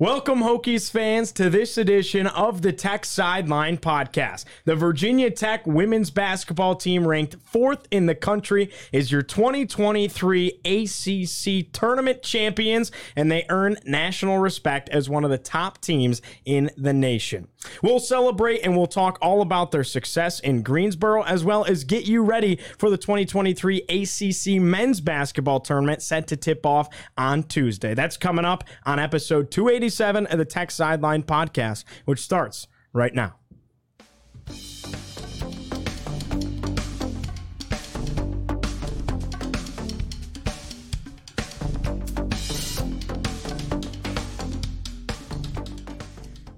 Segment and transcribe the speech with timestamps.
[0.00, 4.44] Welcome, Hokies fans, to this edition of the Tech Sideline Podcast.
[4.64, 11.72] The Virginia Tech women's basketball team, ranked fourth in the country, is your 2023 ACC
[11.72, 16.92] tournament champions, and they earn national respect as one of the top teams in the
[16.92, 17.46] nation.
[17.80, 22.04] We'll celebrate and we'll talk all about their success in Greensboro, as well as get
[22.04, 27.94] you ready for the 2023 ACC men's basketball tournament set to tip off on Tuesday.
[27.94, 29.83] That's coming up on episode 280.
[29.84, 33.34] 87 of the Tech Sideline podcast, which starts right now.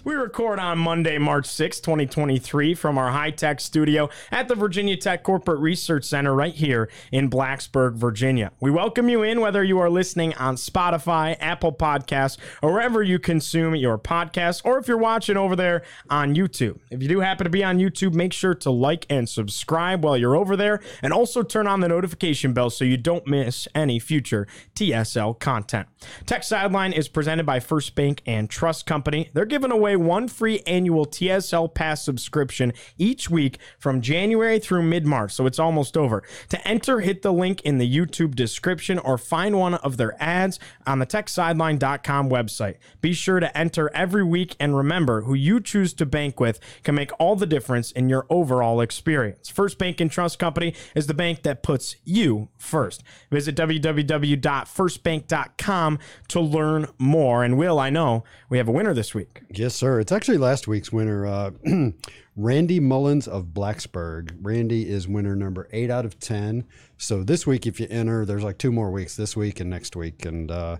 [0.06, 4.96] We record on Monday, March 6, 2023, from our high tech studio at the Virginia
[4.96, 8.52] Tech Corporate Research Center right here in Blacksburg, Virginia.
[8.60, 13.18] We welcome you in whether you are listening on Spotify, Apple Podcasts, or wherever you
[13.18, 16.78] consume your podcasts, or if you're watching over there on YouTube.
[16.88, 20.16] If you do happen to be on YouTube, make sure to like and subscribe while
[20.16, 23.98] you're over there, and also turn on the notification bell so you don't miss any
[23.98, 24.46] future
[24.76, 25.88] TSL content.
[26.26, 29.30] Tech Sideline is presented by First Bank and Trust Company.
[29.34, 35.06] They're giving away one free annual TSL Pass subscription each week from January through mid
[35.06, 36.22] March, so it's almost over.
[36.50, 40.58] To enter, hit the link in the YouTube description or find one of their ads
[40.86, 42.76] on the techsideline.com website.
[43.00, 46.94] Be sure to enter every week and remember who you choose to bank with can
[46.94, 49.48] make all the difference in your overall experience.
[49.48, 53.02] First Bank and Trust Company is the bank that puts you first.
[53.30, 57.44] Visit www.firstbank.com to learn more.
[57.44, 59.42] And Will, I know we have a winner this week.
[59.50, 60.00] Yes, sir sir.
[60.00, 61.50] It's actually last week's winner, uh,
[62.36, 64.36] Randy Mullins of Blacksburg.
[64.42, 66.64] Randy is winner number eight out of 10.
[66.98, 69.94] So this week, if you enter, there's like two more weeks this week and next
[69.94, 70.26] week.
[70.26, 70.78] And uh,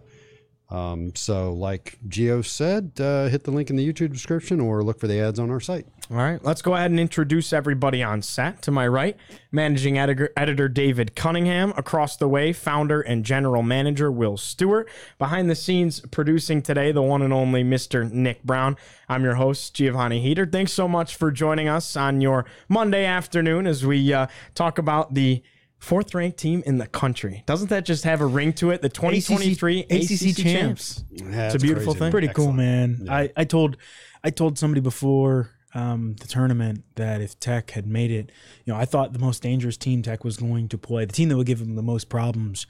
[0.69, 4.99] um, so, like Gio said, uh, hit the link in the YouTube description or look
[4.99, 5.87] for the ads on our site.
[6.11, 8.63] All right, let's go ahead and introduce everybody on set.
[8.63, 9.17] To my right,
[9.53, 11.73] managing editor, editor David Cunningham.
[11.77, 14.89] Across the way, founder and general manager Will Stewart.
[15.19, 18.11] Behind the scenes, producing today, the one and only Mr.
[18.11, 18.77] Nick Brown.
[19.09, 20.47] I'm your host, Giovanni Heater.
[20.47, 25.15] Thanks so much for joining us on your Monday afternoon as we uh, talk about
[25.15, 25.45] the
[25.79, 27.43] fourth ranked team in the country.
[27.47, 28.83] Doesn't that just have a ring to it?
[28.83, 31.05] The 2023 ACC, ACC, ACC champs.
[31.11, 31.99] Yeah, it's a beautiful crazy.
[31.99, 32.11] thing.
[32.11, 33.03] Pretty cool, man.
[33.05, 33.15] Yeah.
[33.15, 33.77] I, I told
[34.25, 38.33] I told somebody before um, the tournament that if Tech had made it,
[38.65, 41.29] you know, I thought the most dangerous team Tech was going to play, the team
[41.29, 42.67] that would give them the most problems,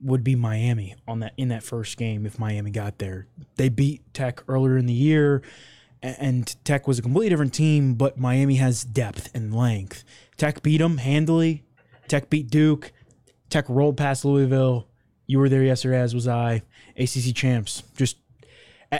[0.00, 3.26] would be Miami on that in that first game if Miami got there.
[3.56, 5.42] They beat Tech earlier in the year,
[6.02, 10.04] and Tech was a completely different team, but Miami has depth and length.
[10.36, 11.64] Tech beat them handily.
[12.08, 12.92] Tech beat Duke.
[13.50, 14.86] Tech rolled past Louisville.
[15.26, 16.62] You were there yesterday, as was I.
[16.96, 17.82] ACC champs.
[17.96, 18.16] Just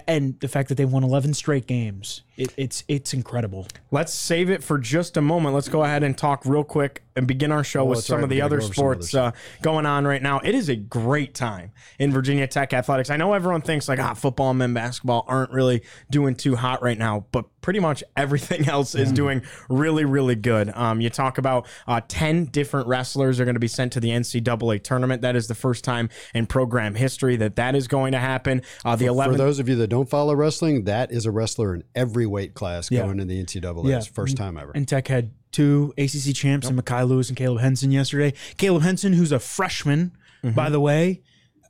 [0.07, 3.67] and the fact that they won 11 straight games, it, it's it's incredible.
[3.91, 5.55] Let's save it for just a moment.
[5.55, 8.25] Let's go ahead and talk real quick and begin our show Oh, with some right.
[8.25, 9.31] of the other go over some other sports uh,
[9.62, 10.39] going on right now.
[10.41, 13.11] It is a great time in Virginia Tech athletics.
[13.11, 16.83] I know everyone thinks like ah, football and men basketball aren't really doing too hot
[16.83, 20.71] right now, but pretty much everything else is doing really, really good.
[20.75, 24.09] Um, you talk about uh, ten different wrestlers are going to be sent to the
[24.11, 25.23] NCAA tournament.
[25.23, 28.62] That is the first time in program history that that is going to happen.
[28.85, 31.75] Uh, the For 11th those of you that don't follow wrestling, that is a wrestler
[31.75, 33.03] in every weight class Yeah.
[33.05, 33.89] going to the NCAA.
[33.89, 33.97] Yeah.
[33.99, 34.73] It's first time ever.
[34.75, 38.35] And Tech had two ACC champs, and Mekhi Lewis and Caleb Henson yesterday.
[38.57, 40.55] Caleb Henson, who's a freshman, mm-hmm.
[40.55, 41.23] by the way,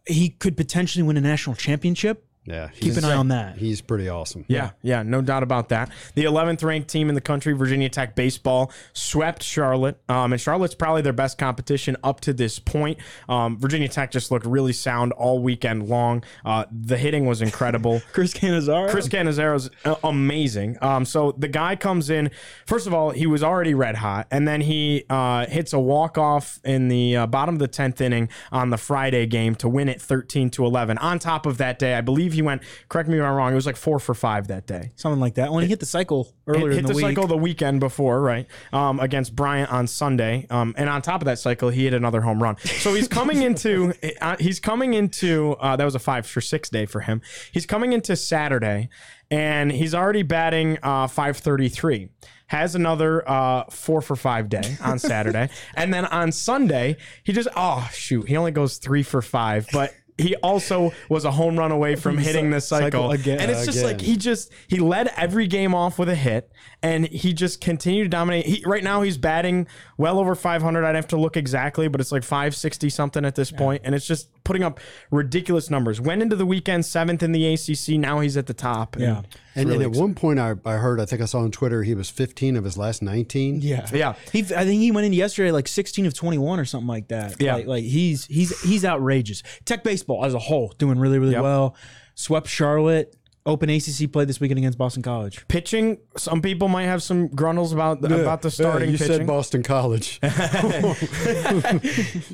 [0.06, 2.28] he could potentially win a national championship.
[2.48, 3.59] Yeah, Keep an eye on that.
[3.59, 4.45] He's pretty awesome.
[4.48, 5.91] Yeah, yeah, no doubt about that.
[6.15, 10.74] The 11th ranked team in the country, Virginia Tech baseball, swept Charlotte, um, and Charlotte's
[10.74, 12.98] probably their best competition up to this point.
[13.28, 16.24] Um, Virginia Tech just looked really sound all weekend long.
[16.45, 18.00] Uh, the hitting was incredible.
[18.12, 18.91] Chris Cannizzaro.
[18.91, 20.78] Chris Cannizzaro's uh, amazing.
[20.80, 22.30] Um, so the guy comes in.
[22.66, 26.16] First of all, he was already red hot, and then he uh, hits a walk
[26.16, 29.89] off in the uh, bottom of the tenth inning on the Friday game to win
[29.89, 30.97] it thirteen to eleven.
[30.98, 32.62] On top of that day, I believe he went.
[32.88, 33.50] Correct me if I'm wrong.
[33.50, 34.92] It was like four for five that day.
[34.94, 35.52] something like that.
[35.52, 38.20] When he hit the cycle earlier hit in the, the, week, cycle the weekend before,
[38.20, 38.46] right?
[38.72, 42.20] Um, against Bryant on Sunday, um, and on top of that cycle, he hit another
[42.20, 42.56] home run.
[42.58, 46.70] So he's coming into uh, he's coming into uh, that was a five for six
[46.70, 47.20] day for him.
[47.50, 48.88] He's coming into Saturday,
[49.32, 52.10] and he's already batting uh, five thirty three.
[52.46, 57.48] Has another uh, four for five day on Saturday, and then on Sunday he just
[57.56, 59.92] oh shoot he only goes three for five, but.
[60.18, 63.41] He also was a home run away from hitting the cycle, cycle again.
[63.41, 63.91] and it's just Again.
[63.92, 66.50] like he just he led every game off with a hit
[66.82, 69.66] and he just continued to dominate he, right now he's batting
[69.97, 73.50] well over 500 i'd have to look exactly but it's like 560 something at this
[73.50, 74.80] point, and it's just putting up
[75.10, 78.97] ridiculous numbers went into the weekend seventh in the acc now he's at the top
[78.97, 79.22] and Yeah.
[79.54, 81.83] And, really and at one point, I, I heard, I think I saw on Twitter,
[81.83, 83.60] he was 15 of his last 19.
[83.60, 84.15] yeah, Yeah.
[84.33, 87.41] He, I think he went in yesterday like 16 of 21 or something like that.
[87.41, 87.54] Yeah.
[87.56, 89.42] like, like he's he's he's outrageous.
[89.65, 91.42] Tech baseball as a whole doing really really Yep.
[91.42, 91.77] well.
[92.15, 93.16] Swept Charlotte.
[93.48, 95.48] Open ACC play this weekend against Boston College.
[95.48, 99.62] pitching some people might have some grundles about about the starting you pitching said Boston
[99.62, 100.21] College.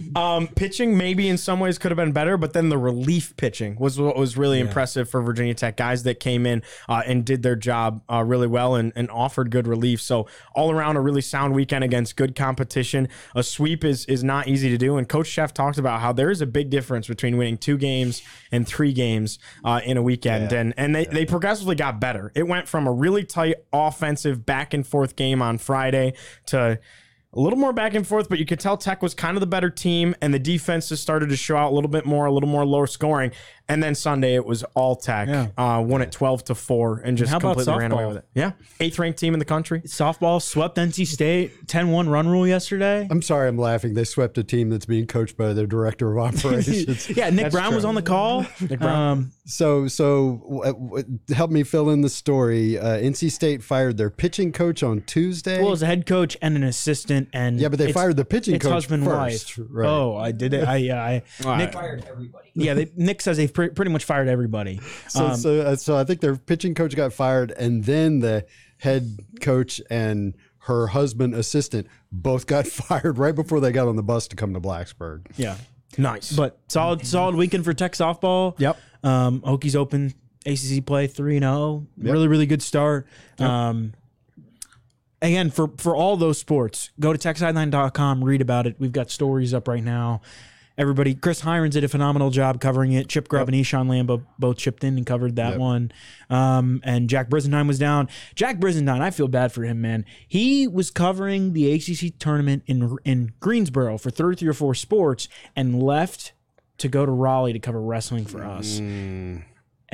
[0.17, 3.77] Um, pitching maybe in some ways could have been better, but then the relief pitching
[3.77, 7.43] was what was really impressive for Virginia Tech guys that came in uh, and did
[7.43, 10.01] their job uh, really well and, and offered good relief.
[10.01, 13.09] So all around a really sound weekend against good competition.
[13.35, 16.31] A sweep is is not easy to do, and Coach Szefc talked about how there
[16.31, 18.23] is a big difference between winning two games
[18.53, 22.33] and three games uh, in a weekend, and and they they progressively got better.
[22.35, 26.15] It went from a really tight offensive back and forth game on Friday
[26.47, 26.79] to
[27.37, 29.47] a little more back and forth, but you could tell Tech was kind of the
[29.47, 32.33] better team, and the defense just started to show out a little bit more, a
[32.33, 33.33] little more lower scoring.
[33.67, 35.47] And then Sunday it was all Tech, Yeah.
[35.57, 38.09] uh, won it twelve to four, and just how about completely ran away softball?
[38.09, 38.25] with it.
[38.35, 39.81] Yeah, eighth ranked team in the country.
[39.87, 43.09] Softball swept NC State 10-1 run rule yesterday.
[43.11, 43.95] I'm sorry, I'm laughing.
[43.95, 47.09] They swept a team that's being coached by their director of operations.
[47.09, 48.45] yeah, Nick Brown was on the call.
[48.81, 52.79] Um, So, so w- w- help me fill in the story.
[52.79, 55.63] Uh, NC State fired their pitching coach on Tuesday.
[55.63, 58.25] well, as a head coach and an assistant, and yeah, but they it's- fired the
[58.25, 59.59] pitching it's coach husband first.
[59.59, 59.67] wife.
[59.71, 59.89] Right.
[59.89, 60.67] Oh, I did it.
[60.67, 62.51] I yeah, I Nick fired everybody.
[62.55, 62.75] yeah.
[62.75, 64.81] They, Nick says they've pre- pretty much fired everybody.
[65.09, 68.45] So, Um, so, uh, so I think their pitching coach got fired, and then the
[68.79, 74.03] head coach and her husband assistant both got fired right before they got on the
[74.03, 75.27] bus to come to Blacksburg.
[75.37, 75.57] yeah,
[75.97, 78.55] Nice, but solid solid weekend for Tech softball.
[78.59, 78.77] Yep.
[79.05, 80.13] Um, Hokies open
[80.45, 81.87] ACC play three and zero.
[81.97, 83.07] Really really good start.
[83.39, 83.93] Um,
[85.23, 88.77] again for for all those sports, go to techsideline.com, read about it.
[88.79, 90.21] We've got stories up right now.
[90.77, 93.09] Everybody, Chris Hirons did a phenomenal job covering it.
[93.09, 95.59] Chip Grubb and Eshawn Lambo both chipped in and covered that Yep.
[95.61, 95.93] one.
[96.31, 98.09] Um, and Jack Brisendine was down.
[98.35, 100.05] Jack Brisendine, I feel bad for him, man.
[100.27, 105.81] He was covering the ACC tournament in in Greensboro for 33 or 4 sports and
[105.81, 106.33] left
[106.79, 108.81] to go to Raleigh to cover wrestling for us.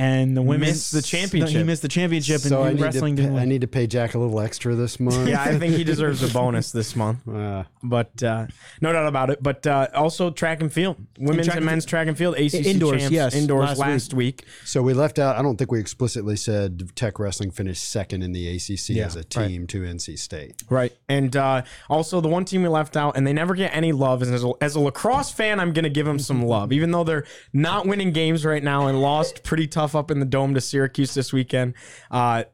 [0.00, 1.56] And the women Missed the championship.
[1.58, 3.48] He missed the championship So I and need, wrestling to didn't pay, I win.
[3.50, 5.28] need to pay Jack a little extra this month.
[5.28, 7.28] yeah, I think he deserves a bonus this month.
[7.28, 8.46] Uh, But uh,
[8.80, 9.42] no doubt about it.
[9.42, 12.54] But uh, also track and field, women's track and and men's track and field, ACC
[12.66, 14.46] Indoors, champs, yes, indoors last last, week.
[14.64, 15.36] so we left out.
[15.36, 19.24] I don't think we explicitly said Tech Wrestling finished second in the ACC as a
[19.24, 20.62] team to NC State.
[20.70, 20.96] Right.
[21.10, 24.22] And uh, also, the one team we left out, and they never get any love.
[24.22, 26.90] And as a, as a lacrosse fan, I'm going to give them some love, even
[26.90, 30.54] though they're not winning games right now and lost pretty tough up in the dome
[30.54, 31.74] to Syracuse this weekend.
[32.10, 32.44] Uh,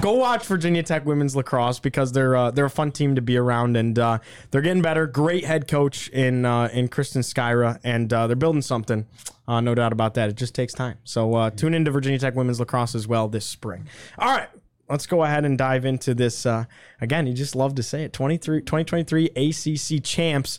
[0.00, 3.36] go watch Virginia Tech women's lacrosse because they're uh, they're a fun team to be
[3.36, 4.18] around and uh,
[4.50, 5.06] they're getting better.
[5.06, 9.06] Great head coach in uh, in Kristen Skyra, and uh, they're building something.
[9.46, 10.28] Uh, no doubt about that.
[10.28, 10.98] It just takes time.
[11.04, 13.88] So uh, tune into Virginia Tech women's lacrosse as well this spring.
[14.18, 14.48] All right.
[14.90, 16.46] Let's go ahead and dive into this.
[16.46, 20.58] Again, you just love to say it 23, 2023 ACC champs.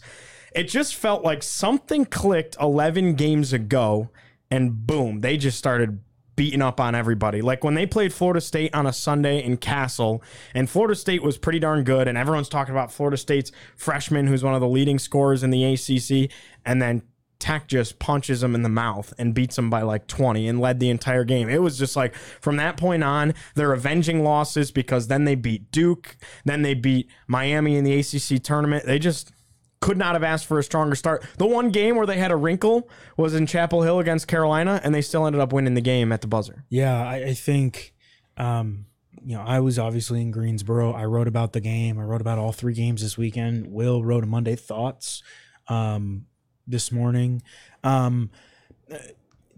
[0.53, 4.10] It just felt like something clicked 11 games ago,
[4.51, 6.00] and boom, they just started
[6.39, 7.41] beating up on everybody.
[7.41, 10.24] Like when they played Florida State on a Sunday in Cassell,
[10.55, 14.41] and Florida State was pretty darn good, and everyone's talking about Florida State's freshman, who's
[14.41, 16.31] one of the leading scorers in the ACC,
[16.65, 17.01] and then
[17.39, 20.79] Tech just punches them in the mouth and beats them by like 20 and led
[20.79, 21.50] the entire game.
[21.50, 25.74] It was just like from that point on, they're avenging losses because then they beat
[25.74, 26.15] Duke,
[26.46, 28.86] then they beat Miami in the ACC tournament.
[28.86, 29.34] They just
[29.81, 31.25] could not have asked for a stronger start.
[31.38, 34.93] The one game where they had a wrinkle was in Chapel Hill against Carolina, and
[34.93, 36.65] they still ended up winning the game at the buzzer.
[36.69, 37.93] Yeah, I, I think,
[38.38, 38.86] um,
[39.24, 40.93] you know, I was obviously in Greensboro.
[40.93, 41.98] I wrote about the game.
[42.00, 43.67] I wrote about all three games this weekend.
[43.67, 45.24] Will wrote a Monday Thoughts
[45.67, 46.25] um,
[46.67, 47.41] this morning.
[47.83, 48.31] Um,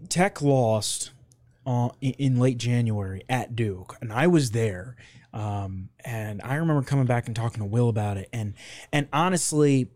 [0.08, 1.10] Tech lost
[1.66, 4.96] uh, in, late January at Duke, and I was there.
[5.32, 8.54] Um, and I remember coming back and talking to Will about it, and
[8.92, 9.90] and honestly,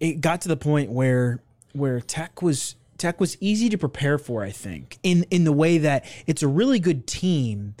[0.00, 1.40] it got to the point where
[1.72, 5.78] where Tech was Tech was easy to prepare for, I think, in in the way
[5.78, 7.74] that it's a really good team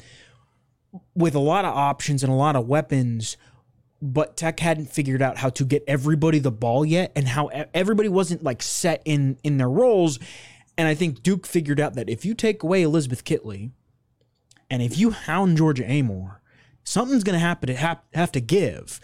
[1.14, 3.36] with a lot of options and a lot of weapons,
[4.00, 8.08] but Tech hadn't figured out how to get everybody the ball yet and how everybody
[8.08, 10.18] wasn't like set in in their roles.
[10.76, 13.72] And I think Duke figured out that if you take away Elizabeth Kitley
[14.70, 16.36] and if you hound Georgia Amoore,
[16.84, 19.00] something's going to happen to have to give.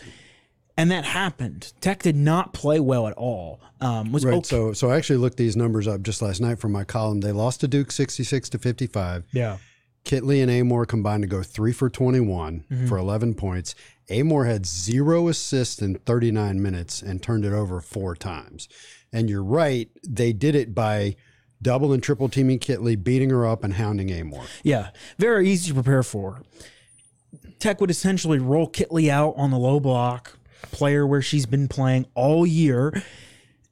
[0.76, 1.72] And that happened.
[1.80, 3.60] Tech did not play well at all.
[3.80, 4.34] Um, was Right.
[4.34, 4.48] okay.
[4.48, 7.20] So, so I actually looked these numbers up just last night from my column.
[7.20, 9.24] They lost to Duke 66 to 55.
[9.32, 9.58] yeah.
[10.04, 12.86] Kitley and Amoore combined to go three for 21 Mm-hmm.
[12.88, 13.74] for 11 points.
[14.10, 18.68] Amoore had zero assists in 39 minutes and turned it over four times.
[19.14, 21.16] And you're right, they did it by
[21.62, 24.44] double and triple teaming Kitley, beating her up, and hounding Amoore.
[24.62, 26.42] Yeah, very easy to prepare for.
[27.58, 30.36] Tech would essentially roll Kitley out on the low block,
[30.70, 33.02] player where she's been playing all year.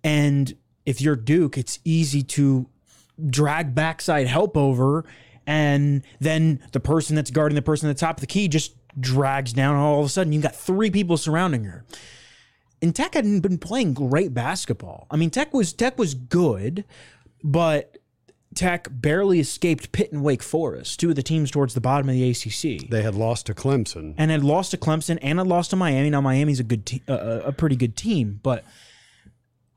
[0.05, 2.69] And if you're Duke, it's easy to
[3.29, 5.05] drag backside help over,
[5.47, 8.75] and then the person that's guarding the person at the top of the key just
[8.99, 9.77] drags down.
[9.77, 11.85] All of a sudden, you've got three people surrounding her.
[12.81, 15.07] And Tech hadn't been playing great basketball.
[15.11, 16.85] I mean, Tech was Tech was good,
[17.45, 17.92] but
[18.55, 22.15] Tech barely escaped Pitt and Wake Forest, two of the teams towards the bottom of
[22.15, 24.15] the ACC, They had lost to Clemson.
[24.19, 26.11] and had lost to Clemson and had lost to Miami.
[26.11, 28.65] Now Miami's a good, te- uh, a pretty good team, but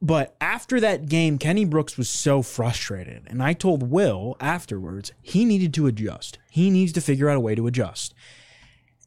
[0.02, 5.46] but after that game, Kenny Brooks was so frustrated, and I told Will afterwards he
[5.46, 6.38] needed to adjust.
[6.52, 8.14] He needs to figure out a way to adjust.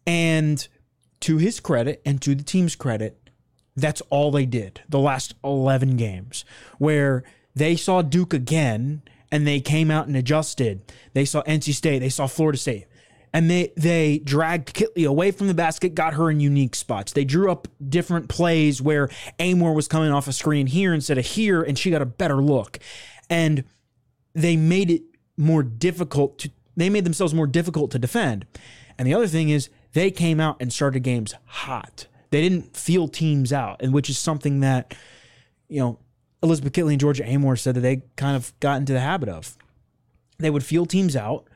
[0.07, 0.67] And
[1.21, 3.31] to his credit and to the team's credit,
[3.77, 6.45] that's all they did the last 11 games,
[6.79, 7.23] where
[7.55, 10.83] they saw Duke again and they came out and adjusted.
[11.13, 12.87] They saw NC State, they saw Florida State.
[13.33, 17.13] And they they dragged Kitley away from the basket, got her in unique spots.
[17.13, 19.09] They drew up different plays where
[19.39, 22.37] Amoore was coming off a screen here instead of here, and she got a better
[22.37, 22.79] look.
[23.29, 23.65] And
[24.35, 25.03] they made it
[25.37, 28.47] more difficult to they made themselves more difficult to defend.
[28.97, 32.07] And the other thing is they came out and started games hot.
[32.31, 34.95] They didn't feel teams out, and which is something that,
[35.69, 35.99] you know,
[36.43, 39.57] Elizabeth Kitley and Georgia Amoore said that they kind of got into the habit of.
[40.39, 41.47] They would feel teams out,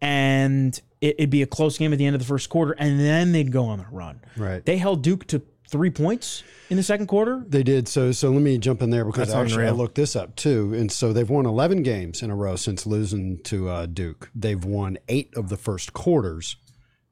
[0.00, 2.98] and it, it'd be a close game at the end of the first quarter, and
[2.98, 4.20] then they'd go on a run.
[4.36, 4.64] Right.
[4.64, 7.44] They held Duke to three points in the second quarter.
[7.48, 7.88] They did.
[7.88, 10.74] So so let me jump in there because That's actually I looked this up too.
[10.74, 14.30] And so they've won 11 games in a row since losing to uh, Duke.
[14.34, 16.56] They've won eight of the first quarters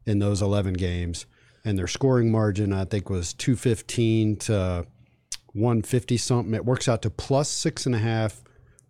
[0.06, 1.26] in those 11 games.
[1.64, 4.86] And their scoring margin, I think, was 215 to
[5.54, 6.54] 150 something.
[6.54, 8.42] It works out to plus six and a half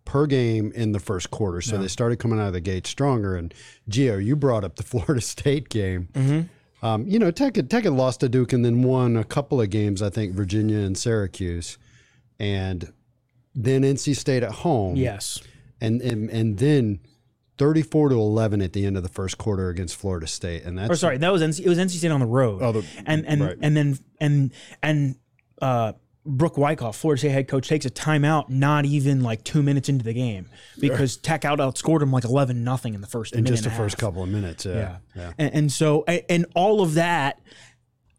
[0.05, 1.61] per game in the first quarter.
[1.61, 3.35] So they started coming out of the gate stronger.
[3.35, 3.53] And
[3.89, 6.49] Gio, you brought up the Florida State game.
[6.81, 9.61] Um, you know, Tech had, Tech had lost to Duke and then won a couple
[9.61, 11.77] of games, I think, Virginia and Syracuse.
[12.39, 12.91] And
[13.55, 14.97] then NC State at home.
[14.97, 15.39] Yes.
[15.79, 16.99] And, and, and then
[17.57, 20.63] 34 to 11 at the end of the first quarter against Florida State.
[20.63, 22.61] And that's Or sorry, that was NC, it was NC State on the road.
[22.61, 23.57] Oh, the- and and right.
[23.61, 24.51] and then and
[24.81, 25.15] and
[25.61, 25.93] uh,
[26.25, 30.05] Brooke Wyckoff, Florida State head coach, takes a timeout not even like two minutes into
[30.05, 30.47] the game
[30.79, 33.95] because Tech out outscored him like eleven nothing in the first in just the first
[33.95, 33.99] half.
[33.99, 34.65] couple of minutes.
[34.65, 34.73] Yeah.
[34.73, 34.97] Yeah.
[35.15, 35.33] yeah.
[35.37, 37.41] And, and so and all of that.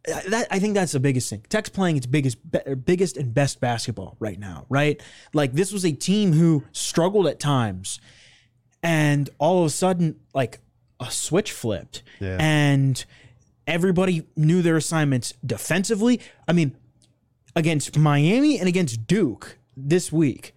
[0.06, 1.44] uh, That I think that's the biggest thing.
[1.48, 5.00] Tech's playing its biggest, be- biggest and best basketball right now, right?
[5.32, 8.00] Like this was a team who struggled at times,
[8.82, 10.58] and all of a sudden, like
[11.00, 12.36] a switch flipped, Yeah.
[12.38, 13.02] and
[13.66, 16.20] everybody knew their assignments defensively.
[16.46, 16.76] I mean,
[17.56, 20.54] against Miami and against Duke this week,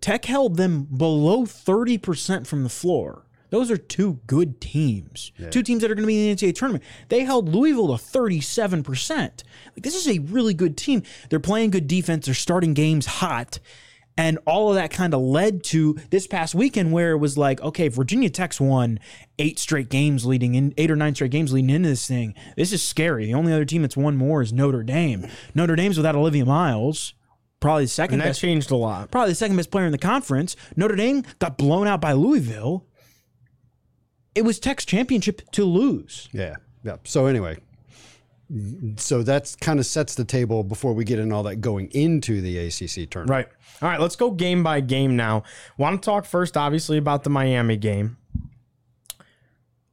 [0.00, 3.26] Tech held them below 30% from the floor.
[3.50, 5.30] Those are two good teams.
[5.50, 6.82] Two teams that are going to be in the NCAA tournament.
[7.08, 9.20] They held Louisville to 37%.
[9.20, 9.42] Like
[9.76, 11.02] this is a really good team.
[11.30, 12.26] They're playing good defense.
[12.26, 13.60] They're starting games hot.
[14.16, 17.60] And all of that kind of led to this past weekend where it was like,
[17.62, 19.00] okay, Virginia Tech's won
[19.40, 22.32] eight straight games leading in eight or nine straight games leading into this thing.
[22.56, 23.26] This is scary.
[23.26, 25.26] The only other team that's won more is Notre Dame.
[25.54, 27.14] Notre Dame's without Olivia Miles,
[27.58, 29.10] probably the second And that best changed a lot.
[29.10, 30.54] probably the second best player in the conference.
[30.76, 32.86] Notre Dame got blown out by Louisville.
[34.36, 36.28] It was Tech's championship to lose.
[36.32, 36.56] Yeah.
[36.84, 36.96] Yeah.
[37.04, 37.58] So anyway,
[38.96, 42.40] so that's kind of sets the table before we get in all that going into
[42.40, 43.30] the ACC tournament.
[43.30, 43.48] Right.
[43.82, 45.42] All right, let's go game by game now.
[45.76, 48.16] Want to talk first, obviously, about the Miami game.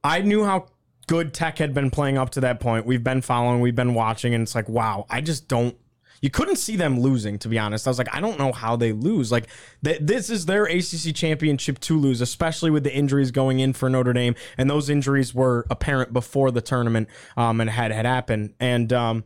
[0.04, 0.66] I knew how
[1.06, 2.86] good Tech had been playing up to that point.
[2.86, 5.76] We've been following, we've been watching, and it's like, wow, I just don't.
[6.22, 7.86] You couldn't see them losing, to be honest.
[7.86, 9.30] I was like, I don't know how they lose.
[9.30, 9.48] Like,
[9.84, 13.90] th- this is their ACC championship to lose, especially with the injuries going in for
[13.90, 14.34] Notre Dame.
[14.56, 18.54] And those injuries were apparent before the tournament um, and had had happened.
[18.60, 19.24] And um,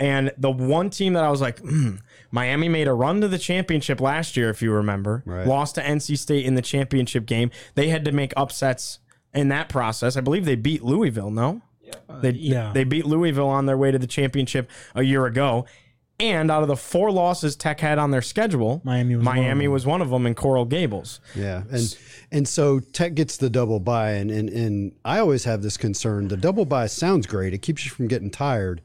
[0.00, 1.96] And the one team that I was like, hmm,
[2.30, 5.46] Miami made a run to the championship last year, if you remember, Right.
[5.46, 7.50] lost to NC State in the championship game.
[7.74, 9.00] They had to make upsets
[9.34, 10.16] in that process.
[10.16, 11.60] I believe they beat Louisville, no?
[12.22, 12.72] They, yeah.
[12.72, 15.66] they beat Louisville on their way to the championship a year ago.
[16.20, 19.42] And out of the four losses Tech had on their schedule, Miami was one of
[19.42, 19.72] Miami them.
[19.72, 21.20] was one of them in Coral Gables.
[21.36, 21.96] Yeah, and
[22.32, 26.26] and so Tech gets the double bye, and, and and I always have this concern.
[26.26, 28.80] The double bye sounds great; it keeps you from getting tired,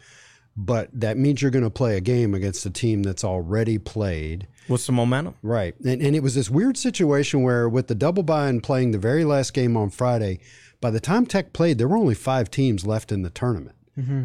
[0.56, 4.46] but that means you're going to play a game against a team that's already played.
[4.70, 5.34] with some momentum.
[5.42, 8.92] Right, and and it was this weird situation where with the double bye and playing
[8.92, 10.38] the very last game on Friday,
[10.82, 13.76] by the time Tech played, there were only five teams left in the tournament.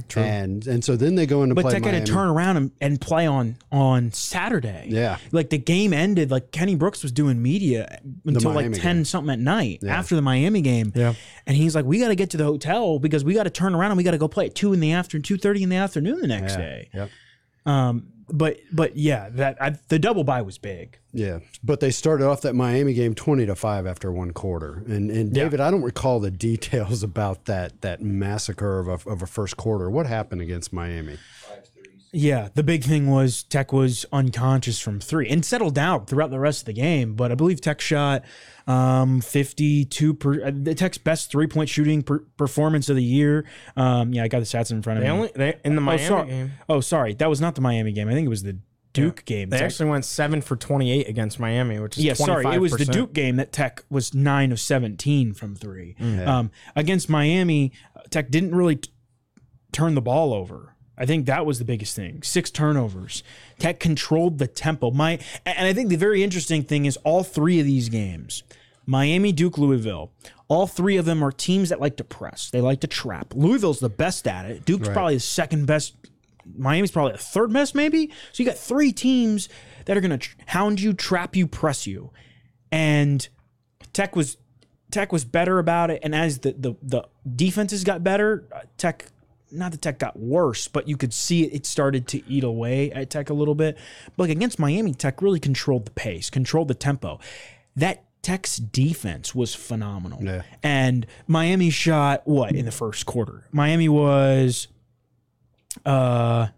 [0.09, 0.23] True.
[0.23, 2.07] And and so then they go into But play Tech had Miami.
[2.07, 4.87] to turn around and, and play on on Saturday.
[4.89, 5.19] Yeah.
[5.31, 6.31] like the game ended.
[6.31, 9.05] Like Kenny Brooks was doing media until like ten game.
[9.05, 10.93] something at night after the Miami game.
[10.95, 11.13] Yeah.
[11.47, 13.75] and he's like, "We got to get to the hotel because we got to turn
[13.75, 15.69] around and we got to go play at two in the afternoon, two thirty in
[15.69, 17.11] the afternoon the next Yeah, day." Yep.
[17.67, 20.99] Um, but but yeah, that I, the double bye was big.
[21.13, 25.11] Yeah, but they started off that Miami game twenty to five after one quarter, and
[25.11, 25.45] and Yeah.
[25.45, 29.57] David, I don't recall the details about that that massacre of a, of a first
[29.57, 29.91] quarter.
[29.91, 31.17] What happened against Miami?
[32.11, 36.39] Yeah, the big thing was Tech was unconscious from three and settled down throughout the
[36.41, 37.15] rest of the game.
[37.15, 38.25] But I believe Tech shot
[38.67, 43.45] um, 52 per uh, the Tech's best three point shooting per, performance of the year.
[43.77, 45.17] Um, yeah, I got the stats in front of They me.
[45.17, 46.29] only they in the oh, Miami sorry.
[46.29, 46.53] game.
[46.69, 48.09] oh, sorry, that was not the Miami game.
[48.09, 48.59] I think it was the
[48.95, 49.51] Duke game.
[49.51, 52.61] They Tech- actually went seven for twenty eight against Miami, which is yeah, sorry, it
[52.61, 55.95] was the Duke game that Tech was nine of 17 from three.
[56.01, 57.73] Mm, Um, against Miami,
[58.09, 58.91] Tech didn't really t-
[59.73, 60.75] turn the ball over.
[60.99, 62.23] I think that was the biggest thing.
[62.23, 63.23] Six turnovers.
[63.59, 64.91] Tech controlled the tempo.
[64.91, 68.43] My and I think the very interesting thing is all three of these games,
[68.85, 70.11] Miami, Duke, Louisville,
[70.49, 72.51] all three of them are teams that like to press.
[72.51, 73.35] They like to trap.
[73.35, 74.65] Louisville's the best at it.
[74.65, 75.95] Duke's probably the second best.
[76.57, 78.11] Miami's probably the third best, maybe.
[78.33, 79.49] So you got three teams
[79.85, 82.11] that are going to tr- hound you, trap you, press you,
[82.73, 83.29] and
[83.93, 84.39] Tech was
[84.91, 86.01] Tech was better about it.
[86.03, 87.03] And as the the, the
[87.37, 89.07] defenses got better, uh, Tech
[89.51, 92.91] not that Tech got worse, but you could see it, it started to eat away
[92.93, 93.77] at Tech a little bit.
[94.17, 97.21] But like against Miami, Tech really controlled the pace, controlled the tempo.
[97.77, 100.23] That Tech's defense was phenomenal.
[100.23, 100.43] Yeah.
[100.63, 103.45] And Miami shot what in the first quarter?
[103.53, 104.69] Miami was
[105.87, 106.49] uh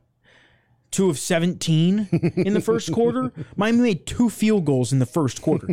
[0.90, 3.33] two of 17 in the first quarter.
[3.57, 5.68] Miami made two field goals in the first quarter.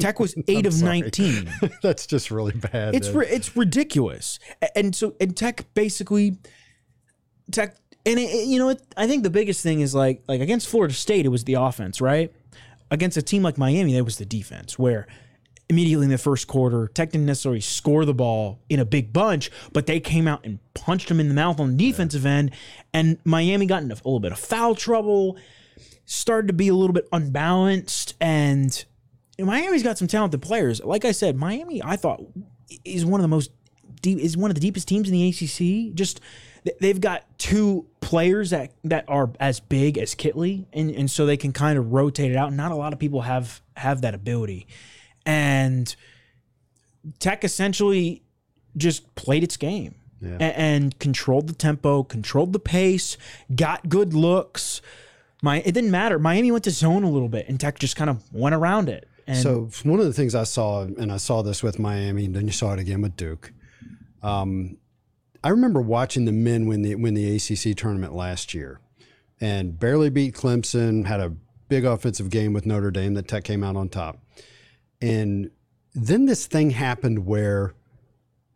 [0.00, 1.50] Tech was 8 of 19.
[1.82, 2.94] That's just really bad.
[2.94, 4.38] It's it's ridiculous.
[4.74, 6.36] And so and Tech basically
[7.50, 10.40] Tech and it, it- you know it, I think the biggest thing is like like
[10.40, 12.32] against Florida State it was the offense, right?
[12.90, 15.06] Against a team like Miami, that was the defense where
[15.68, 19.50] immediately in the first quarter, Tech didn't necessarily score the ball in a big bunch,
[19.72, 22.52] but they came out and punched them in the mouth on the defensive end,
[22.92, 25.36] and Miami got into a little bit of foul trouble,
[26.04, 28.84] started to be a little bit unbalanced, and
[29.38, 30.82] Miami's got some talented players.
[30.82, 32.22] Like I said, Miami, I thought
[32.84, 33.50] is one of the most
[34.02, 35.94] deep is one of the deepest teams in the ACC.
[35.94, 36.20] Just
[36.80, 41.36] they've got two players that that are as big as Kitley, and and so they
[41.36, 42.52] can kind of rotate it out.
[42.52, 44.66] Not a lot of people have have that ability,
[45.26, 45.94] and
[47.18, 48.22] Tech essentially
[48.76, 49.94] just played its game.
[50.22, 53.18] a- And, controlled the tempo, controlled the pace,
[53.54, 54.80] got good looks.
[55.42, 56.18] My it didn't matter.
[56.18, 59.06] Miami went to zone a little bit, and Tech just kind of went around it.
[59.26, 62.34] And So one of the things I saw, and I saw this with Miami, and
[62.34, 63.52] then you saw it again with Duke.
[64.22, 64.78] Um,
[65.44, 68.80] I remember watching the men win the win the ACC tournament last year,
[69.40, 71.06] and barely beat Clemson.
[71.06, 71.34] Had a
[71.68, 74.18] big offensive game with Notre Dame that Tech came out on top,
[75.00, 75.50] and
[75.94, 77.74] then this thing happened where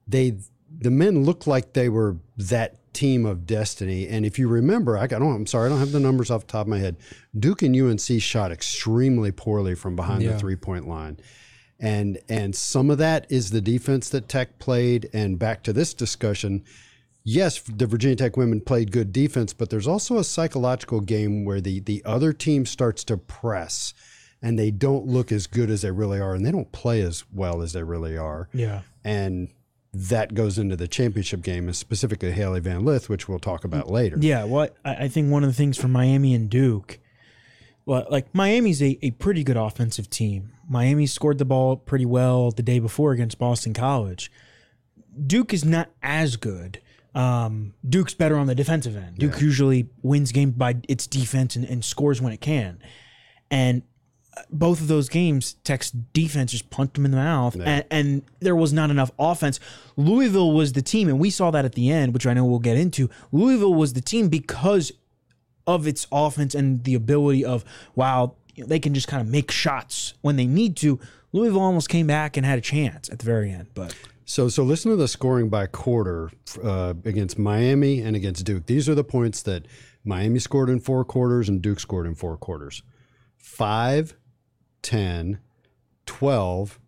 [0.07, 0.39] they
[0.79, 4.09] the men looked like they were that team of destiny.
[4.09, 5.23] And if you remember, I, don't.
[5.23, 6.97] Oh, I'm sorry, I don't have the numbers off the top of my head.
[7.39, 11.19] Duke and UNC shot extremely poorly from behind the three point line,
[11.79, 15.09] and and some of that is the defense that Tech played.
[15.13, 16.65] And back to this discussion.
[17.23, 21.61] Yes, the Virginia Tech women played good defense, but there's also a psychological game where
[21.61, 23.93] the the other team starts to press
[24.43, 27.25] and they don't look as good as they really are and they don't play as
[27.33, 28.83] well as they really are yeah.
[29.05, 29.49] and
[29.93, 33.91] that goes into the championship game, and specifically Hailey Van Lith, which we'll talk about
[33.91, 34.17] later.
[34.21, 37.01] Yeah, well, I I think one of the things for Miami and Duke,
[37.85, 40.53] well, like Miami's a, a pretty good offensive team.
[40.69, 44.31] Miami scored the ball pretty well the day before against Boston College.
[45.27, 46.81] Duke is not as good.
[47.13, 49.19] Um, Duke's better on the defensive end.
[49.19, 52.81] Duke usually wins games by its defense and, and scores when it can.
[53.51, 53.83] And
[54.51, 58.57] both of those games, Tech's defense just punched them in the mouth, and, and there
[58.57, 59.61] was not enough offense.
[59.97, 62.59] Louisville was the team, and we saw that at the end, which I know we'll
[62.59, 63.11] get into.
[63.33, 64.93] Louisville was the team because
[65.67, 67.65] of its offense and the ability of
[67.95, 70.99] wow, they can just kind of make shots when they need to.
[71.33, 74.63] Louisville almost came back and had a chance at the very end, but So, so
[74.63, 76.31] listen to the scoring by quarter
[76.63, 78.67] uh, against Miami and against Duke.
[78.67, 79.67] These are the points that
[80.05, 82.83] Miami scored in four quarters and Duke scored in four quarters
[83.41, 84.17] 5,
[84.83, 85.39] 10,
[86.07, 86.81] 12,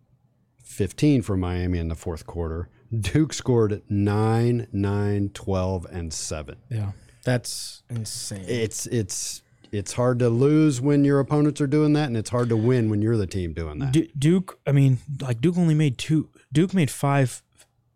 [0.63, 2.69] 15 for Miami in the fourth quarter.
[2.97, 6.57] Duke scored 9, 9, 12, and 7.
[6.69, 6.91] yeah.
[7.25, 8.43] That's insane.
[8.49, 12.49] It's, it's, it's hard to lose when your opponents are doing that, and it's hard
[12.49, 13.93] to win when you're the team doing that.
[13.93, 16.29] Du- Duke, I mean, like Duke only made two.
[16.51, 17.41] Duke made five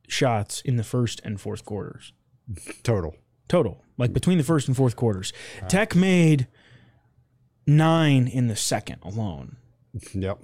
[0.08, 2.14] shots in the first and fourth quarters
[2.84, 3.14] Total.
[3.50, 5.34] total, like between the first and fourth quarters.
[5.68, 6.48] Tech made
[7.68, 9.58] nine in the second alone.
[10.14, 10.40] Yep.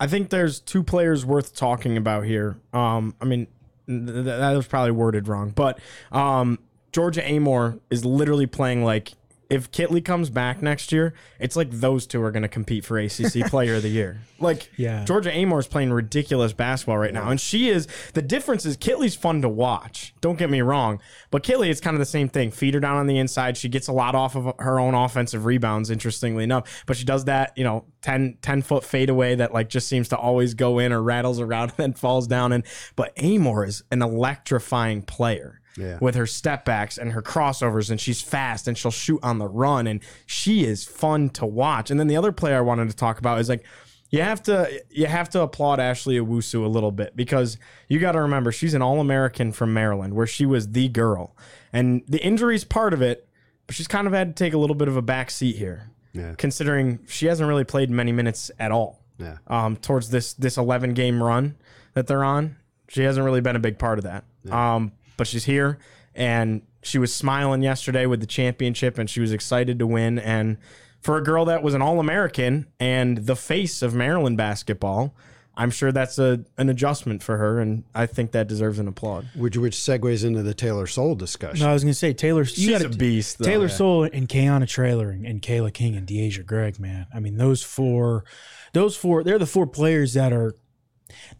[0.00, 2.58] I think there's two players worth talking about here.
[2.72, 3.46] Um, I mean,
[3.86, 5.78] th- th- that was probably worded wrong, but
[6.10, 6.58] um,
[6.92, 9.12] Georgia Amoore is literally playing like
[9.50, 12.98] if Kitley comes back next year, it's like those two are going to compete for
[12.98, 14.20] ACC Player of the Year.
[14.38, 15.04] Like, Yeah.
[15.06, 17.88] Georgia Amoore is playing ridiculous basketball right now, and she is.
[18.12, 20.14] The difference is Kitley's fun to watch.
[20.20, 22.50] Don't get me wrong, but Kitley is kind of the same thing.
[22.50, 23.56] Feed her down on the inside.
[23.56, 25.90] She gets a lot off of her own offensive rebounds.
[25.90, 29.88] Interestingly enough, but she does that, you know, 10, 10 foot fadeaway that like just
[29.88, 32.52] seems to always go in or rattles around and then falls down.
[32.52, 32.64] And
[32.96, 35.98] but Amoore is an electrifying player Yeah.
[36.00, 39.46] with her step backs and her crossovers, and she's fast and she'll shoot on the
[39.48, 41.90] run, and she is fun to watch.
[41.90, 43.64] And then the other player I wanted to talk about is like
[44.10, 48.12] you have to you have to applaud Ashley Owusu a little bit because you got
[48.12, 51.36] to remember she's an All American from Maryland, where she was the girl,
[51.72, 53.28] and the injury's part of it,
[53.66, 55.90] but she's kind of had to take a little bit of a back seat here,
[56.12, 56.34] Yeah.
[56.38, 59.36] considering she hasn't really played many minutes at all Yeah.
[59.46, 61.54] um, towards this this 11 game run
[61.94, 62.56] that they're on.
[62.88, 64.24] She hasn't really been a big part of that.
[64.50, 65.78] Um, but she's here
[66.14, 70.18] and she was smiling yesterday with the championship and she was excited to win.
[70.18, 70.56] And
[71.00, 75.14] for a girl that was an All American and the face of Maryland basketball,
[75.56, 79.28] I'm sure that's a an adjustment for her, and I think that deserves an applaud.
[79.34, 81.64] Which which segues into the Taylor Soule discussion.
[81.64, 82.42] No, I was gonna say Taylor.
[82.42, 83.44] You She's gotta, a beast, though.
[83.44, 83.72] Taylor Yeah.
[83.72, 87.08] Soule and Kayana Traylor and, and Kayla King and D'asia Gregg, man.
[87.12, 88.24] I mean, those four,
[88.72, 90.54] those four, they're the four players that are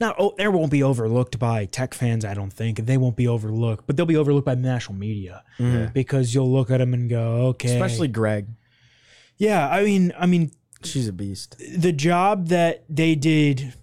[0.00, 0.16] not.
[0.18, 2.78] Oh, they won't be overlooked by Tech fans, I don't think.
[2.87, 5.42] They won't be overlooked, but they'll be overlooked by the national media
[5.92, 8.46] because you'll look at them and go, okay, Especially Gregg.
[9.37, 9.68] yeah.
[9.68, 10.52] I mean, I mean,
[10.83, 11.57] She's a beast.
[11.76, 13.74] the job that they did,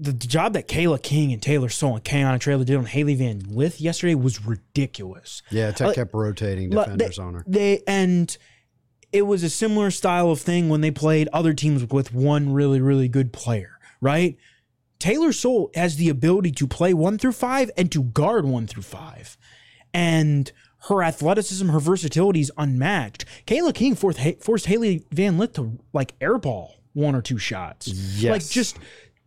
[0.00, 3.42] the job that Kayla King and Taylor Soule and Kayana Traylor did on Hailey Van
[3.48, 5.42] Lith yesterday was ridiculous.
[5.50, 7.44] yeah, Tech kept rotating defenders they, on her.
[7.46, 8.36] They and
[9.12, 12.80] it was a similar style of thing when they played other teams with one really
[12.80, 14.38] really good player, right?
[15.02, 18.84] Taylor Soule has the ability to play one through five and to guard one through
[18.84, 19.36] five,
[19.92, 20.52] and
[20.88, 23.24] her athleticism, her versatility is unmatched.
[23.46, 28.30] Kayla King forced, forced Hailey Van Lith to like airball one or two shots, Yes.
[28.30, 28.78] like just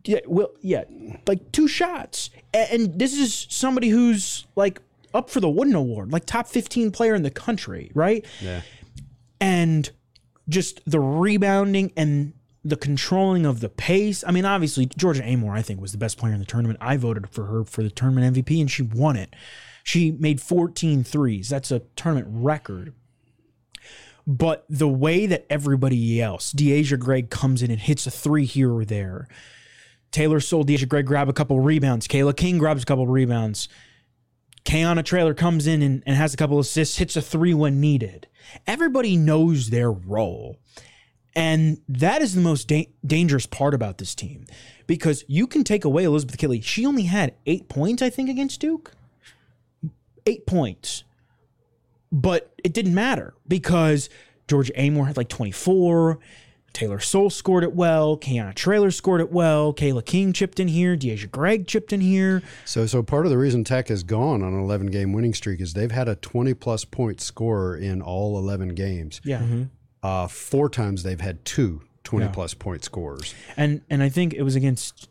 [0.06, 0.84] yeah, well, yeah,
[1.28, 4.80] like two shots, and this is somebody who's like
[5.14, 8.24] up for the Wooden Award, like top fifteen player in the country, right?
[8.42, 8.62] Yeah.
[9.42, 9.90] and
[10.48, 12.32] just the rebounding and
[12.66, 14.24] the controlling of the pace.
[14.26, 16.80] I mean, obviously, Georgia Amoore, I think, was the best player in the tournament.
[16.82, 19.36] I voted for her for the tournament MVP, and she won it.
[19.84, 21.48] She made 14 threes.
[21.48, 22.94] That's a tournament record.
[24.26, 28.74] But the way that everybody else, D'asia Gregg comes in and hits a three here
[28.74, 29.28] or there.
[30.10, 32.08] Taylor Soule, D'asia Gregg grab a couple rebounds.
[32.08, 33.70] Kayla King grabs a couple rebounds.
[34.64, 38.28] Kayana Traylor comes in and, and has a couple assists, hits a three when needed.
[38.66, 40.58] Everybody knows their role.
[41.36, 44.46] And that is the most da- dangerous part about this team
[44.88, 46.64] because you can take away Elizabeth Kitley.
[46.64, 48.94] She only had eight points, I think, against Duke.
[50.26, 51.04] Eight points.
[52.12, 54.10] But it didn't matter because
[54.48, 56.20] Georgia Amoore had like 24.
[56.72, 58.18] Taylor Soule scored it well.
[58.18, 59.74] Kayana Traylor scored it well.
[59.74, 60.98] Kayla King chipped in here.
[60.98, 62.44] D'asia Gregg chipped in here.
[62.66, 65.62] So, so part of the reason Tech has gone on an 11 game winning streak
[65.62, 69.22] is they've had a 20 plus point scorer in all 11 games.
[69.24, 69.40] Yeah.
[69.40, 69.64] Mm-hmm.
[70.06, 72.32] Uh, four times they've had two 20 Yeah.
[72.32, 73.34] plus point scores.
[73.58, 75.10] And and I think it was against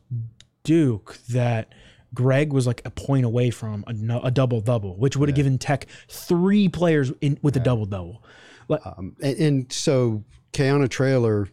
[0.63, 1.73] Duke that
[2.15, 5.59] Gregg was like a point away from a, a double double, which would have given
[5.59, 8.23] Tech three players in with a double double.
[8.69, 11.49] Like Um, and, and so Kayana Traylor,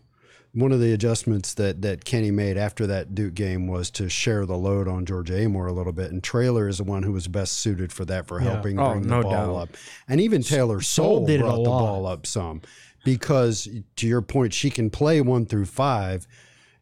[0.54, 4.46] one of the adjustments that that Kenny made after that Duke game was to share
[4.46, 7.28] the load on Georgia Amoore a little bit, and Traylor is the one who was
[7.28, 9.56] best suited for that for helping Oh, bring no the ball doubt.
[9.64, 9.70] up,
[10.08, 12.62] and even Taylor Soule Soule did brought the ball up some
[13.04, 16.28] because to your point, she can play one through five,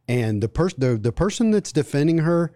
[0.07, 2.51] and the person the, the person that's defending her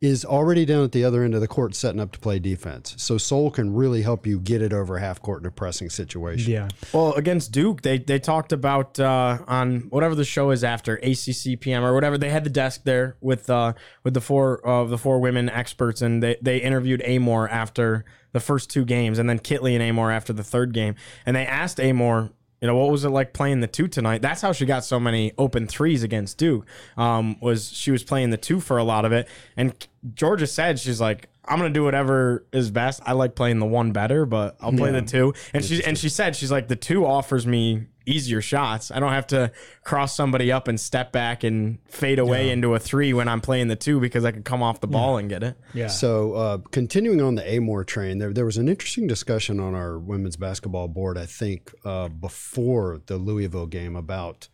[0.00, 2.94] is already down at the other end of the court setting up to play defense.
[2.98, 6.52] So Soule can really help you get it over half court in a pressing situation.
[6.52, 6.68] Yeah.
[6.92, 11.58] Well, against Duke, they they talked about uh, on whatever the show is after ACC
[11.60, 12.18] PM or whatever.
[12.18, 16.02] They had the desk there with uh, with the four of the four women experts,
[16.02, 20.14] and they they interviewed Amoore after the first two games, and then Kitley and Amoore
[20.14, 22.32] after the third game, and they asked Amoore.
[22.60, 24.22] You know what was it like playing the two tonight?
[24.22, 26.66] That's how she got so many open threes against Duke.
[26.96, 29.74] Um, was she was playing the two for a lot of it, and
[30.14, 33.02] Georgia said she's like, I'm gonna do whatever is best.
[33.04, 35.34] I like playing the one better, but I'll play the two.
[35.52, 38.90] And she and she said she's like the two offers me easier shots.
[38.90, 39.52] I don't have to
[39.84, 43.68] cross somebody up and step back and fade away into a three when I'm playing
[43.68, 45.56] the two because I can come off the ball and get it.
[45.74, 45.88] Yeah.
[45.88, 49.98] So, uh, continuing on the Amoore train, there, there was an interesting discussion on our
[49.98, 54.48] women's basketball board, I think, uh, before the Louisville game about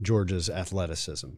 [0.00, 1.30] Georgia's athleticism.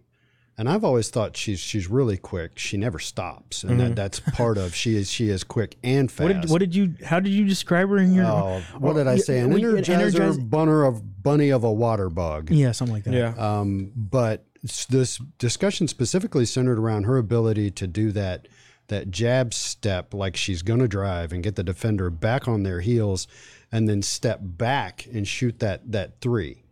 [0.56, 2.58] And I've always thought she's she's really quick.
[2.60, 6.22] She never stops, and that, that's part of she is she is quick and fast.
[6.22, 6.94] What did, what did you?
[7.04, 8.26] How did you describe her in your?
[8.26, 9.40] Oh, what did I say?
[9.40, 12.50] An we- energizer, energize- bunner of bunny of a water bug.
[12.50, 13.14] Yeah, something like that.
[13.14, 13.34] Yeah.
[13.36, 14.46] Um, but
[14.88, 18.48] this discussion specifically centered around her ability to do that
[18.88, 22.80] that jab step like she's going to drive and get the defender back on their
[22.80, 23.26] heels
[23.72, 26.63] and then step back and shoot that that three.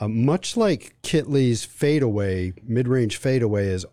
[0.00, 3.84] Uh, much like Kitley's fadeaway, mid-range fadeaway is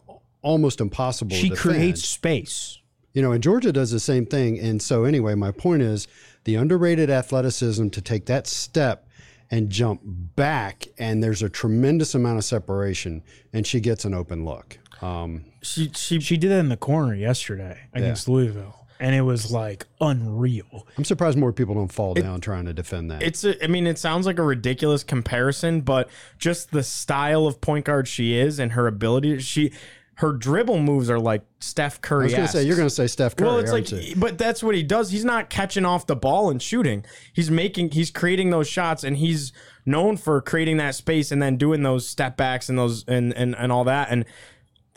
[0.41, 2.79] almost impossible She to creates space.
[3.13, 4.59] You know, and Georgia does the same thing.
[4.59, 6.07] And so, anyway, my point is
[6.45, 9.07] the underrated athleticism to take that step
[9.49, 14.45] and jump back, and there's a tremendous amount of separation, and she gets an open
[14.45, 14.77] look.
[15.01, 19.51] Um, She she She did that in the corner yesterday against Louisville, and it was
[19.51, 20.87] like unreal.
[20.97, 23.23] I'm surprised more people don't fall down trying to defend that.
[23.23, 27.61] It's a, I mean, it sounds like a ridiculous comparison, but just the style of
[27.61, 29.71] point guard she is and her ability, she
[30.17, 32.23] her dribble moves are like Steph Curry.
[32.23, 34.07] I was going to say, you're going to say Steph Curry, well, it's aren't like,
[34.07, 34.15] you?
[34.15, 35.11] but that's what he does.
[35.11, 37.05] He's not catching off the ball and shooting.
[37.33, 39.53] He's making, he's creating those shots, and he's
[39.85, 43.55] known for creating that space and then doing those step backs and those and and,
[43.55, 44.07] and all that.
[44.09, 44.25] And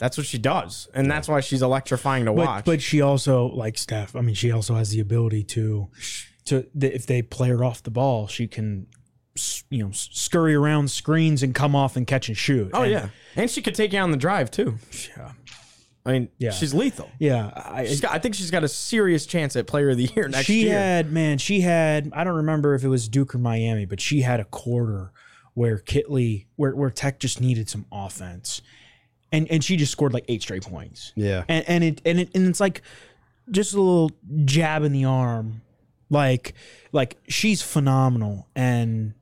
[0.01, 2.65] that's what she does, and that's why she's electrifying to watch.
[2.65, 4.15] but she also like Steph.
[4.15, 5.87] I mean, she also has the ability to
[6.45, 8.87] to if they play her off the ball, she can
[9.69, 12.71] you know scurry around screens and come off and catch and shoot.
[12.73, 14.77] oh And- yeah, and she could take you on the drive too.
[15.17, 15.31] yeah,
[16.05, 16.49] I mean, Yeah.
[16.51, 17.09] she's lethal.
[17.19, 17.51] yeah.
[17.55, 20.47] I, got, I think she's got a serious chance at Player of the Year next
[20.47, 20.77] she year.
[20.77, 24.21] had man she had i don't remember if it was duke or miami but she
[24.21, 25.11] had a quarter
[25.53, 28.61] where kitley where, where tech just needed some offense
[29.31, 31.13] and and she just scored like eight straight points.
[31.15, 31.43] Yeah.
[31.47, 32.81] and and it and it and it's like
[33.49, 34.11] just a little
[34.45, 35.61] jab in the arm.
[36.09, 36.53] Like
[36.91, 38.47] like she's phenomenal.
[38.55, 39.13] And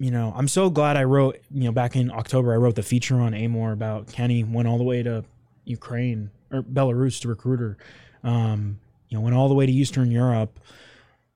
[0.00, 2.82] you know i'm so glad i wrote you know back in october i wrote the
[2.82, 5.22] feature on amoore about kenny went all the way to
[5.64, 7.76] ukraine or belarus to recruit her.
[8.24, 10.58] Um you know went all the way to eastern europe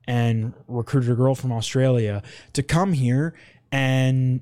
[0.09, 2.23] and recruited a girl from australia
[2.55, 3.35] to come here
[3.71, 4.41] and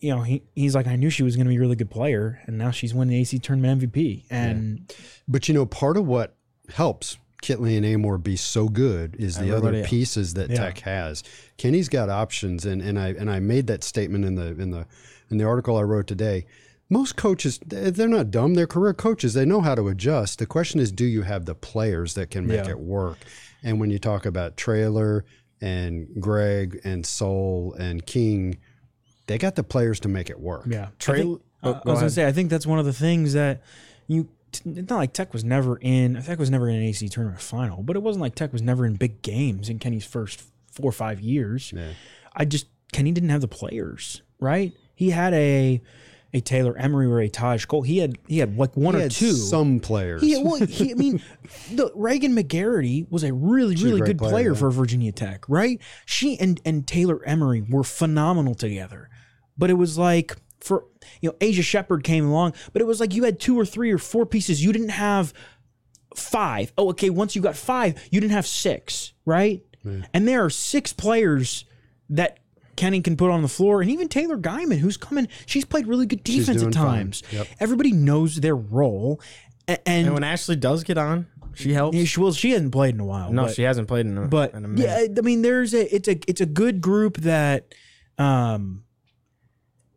[0.00, 1.90] you know he, he's like i knew she was going to be a really good
[1.90, 4.94] player and now she's winning the ac tournament mvp and
[5.26, 6.34] But you know, part of what
[6.70, 9.88] helps Kitley and Amoore be so good is the Everybody other else.
[9.90, 10.56] pieces that Yeah.
[10.56, 11.22] Tech has.
[11.56, 14.86] Kenny's got options, and, and I and I made that statement in the in the
[15.30, 16.46] in the article I wrote today.
[16.90, 18.54] Most coaches, they're not dumb.
[18.54, 19.34] They're career coaches.
[19.34, 20.38] They know how to adjust.
[20.40, 22.70] The question is, do you have the players that can make Yeah.
[22.70, 23.18] it work?
[23.62, 25.24] And when you talk about Traylor
[25.60, 28.58] and Gregg and Soule and King,
[29.28, 30.64] they got the players to make it work.
[30.66, 32.84] Yeah, Trey- I, think- oh, uh, I was gonna say I think that's one of
[32.84, 33.62] the things that
[34.08, 34.28] you.
[34.50, 36.20] It's not like Tech was never in.
[36.22, 38.86] Tech was never in an AC tournament final, but it wasn't like Tech was never
[38.86, 41.70] in big games in Kenny's first four or five years.
[41.76, 41.92] Yeah.
[42.34, 44.72] I just Kenny didn't have the players, right?
[44.94, 45.82] He had a
[46.34, 47.82] a Taylor Emery or a Taj Cole.
[47.82, 49.32] He had he had like one He or had two.
[49.32, 50.20] some players.
[50.22, 51.22] He, well, he, I mean,
[51.72, 55.44] the Regan Magarity was a really, a really great good player, player, for Virginia Tech,
[55.48, 55.80] right?
[56.04, 59.08] She and and Taylor Emery were phenomenal together,
[59.56, 60.84] but it was like for
[61.22, 63.90] you know Aisha Sheppard came along, but it was like you had two or three
[63.90, 64.62] or four pieces.
[64.62, 65.32] You didn't have
[66.14, 66.72] five.
[66.76, 67.10] Oh, okay.
[67.10, 69.62] Once you got five, you didn't have six, right?
[70.12, 71.64] And there are six players
[72.10, 72.38] that.
[72.78, 76.06] Kenny can put on the floor, and even Taylor Geiman, who's coming, she's played really
[76.06, 77.24] good defense at times.
[77.32, 77.48] Yep.
[77.58, 79.20] Everybody knows their role,
[79.66, 81.96] and, and when Ashley does get on, she helps.
[81.96, 83.32] yeah, she, well, she hasn't played in a while.
[83.32, 84.84] no, but, she hasn't played in a, But in a minute.
[84.84, 87.74] yeah, I mean, there's a it's a it's a good group that
[88.16, 88.84] um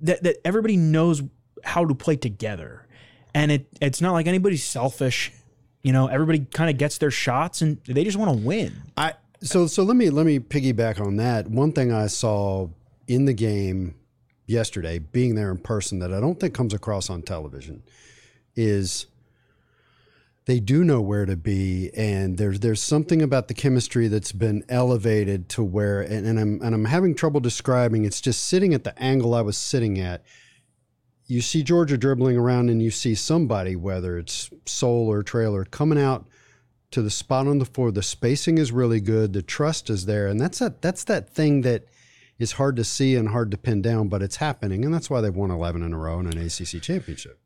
[0.02, 1.22] that that everybody knows
[1.64, 2.88] how to play together,
[3.36, 5.32] and it it's not like anybody's selfish.
[5.84, 8.74] You know, everybody kind of gets their shots, and they just want to win.
[8.98, 11.48] I So so let me let me piggyback on that.
[11.48, 12.70] One thing I saw
[13.08, 13.96] in the game
[14.46, 17.82] yesterday, being there in person, that I don't think comes across on television,
[18.56, 19.08] is
[20.46, 24.64] they do know where to be, and there's there's something about the chemistry that's been
[24.70, 28.06] elevated to where, and, and I'm and I'm having trouble describing.
[28.06, 30.24] It's just sitting at the angle I was sitting at.
[31.26, 36.00] You see Georgia dribbling around, and you see somebody, whether it's Soule or Traylor, coming
[36.00, 36.28] out
[36.92, 37.92] to the spot on the floor.
[37.92, 39.34] The spacing is really good.
[39.34, 40.82] The trust is there, and that's that.
[40.82, 41.86] That's that thing that
[42.38, 45.22] is hard to see and hard to pin down, but it's happening, and that's why
[45.22, 47.40] they've won 11 in a row in an ACC championship.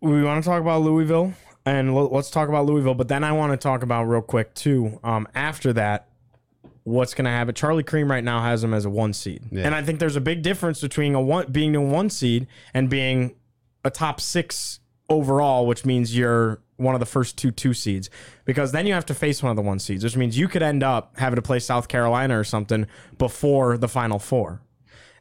[0.00, 1.34] we want to talk about Louisville,
[1.66, 2.94] and let's talk about Louisville.
[2.94, 4.98] But then I want to talk about real quick too.
[5.04, 6.08] Um, after that,
[6.84, 7.54] what's going to happen?
[7.54, 9.64] Charlie Creme right now has them as a one seed, Yeah.
[9.66, 12.88] and I think there's a big difference between a one being a one seed and
[12.88, 13.34] being
[13.84, 14.79] a top six
[15.10, 18.08] overall, which means you're one of the first two two seeds.
[18.46, 20.62] Because then you have to face one of the one seeds, which means you could
[20.62, 22.86] end up having to play South Carolina or something
[23.18, 24.62] before the Final Four.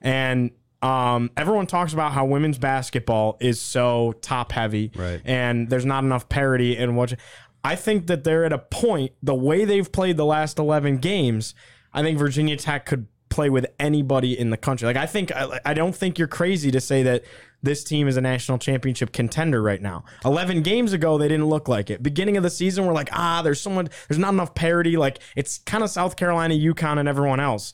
[0.01, 5.21] And um, everyone talks about how women's basketball is so top heavy, Right.
[5.25, 7.15] And there's not enough parity in what.
[7.61, 9.11] I think that they're at a point.
[9.21, 11.53] The way they've played the last eleven games,
[11.93, 14.85] I think Virginia Tech could play with anybody in the country.
[14.85, 17.23] Like I think I, I don't think you're crazy to say that
[17.61, 20.03] this team is a national championship contender right now.
[20.25, 22.01] 11 games ago they didn't look like it.
[22.01, 25.59] Beginning of the season we're like, "Ah, there's someone there's not enough parity like it's
[25.59, 27.73] kind of South Carolina, UConn and everyone else."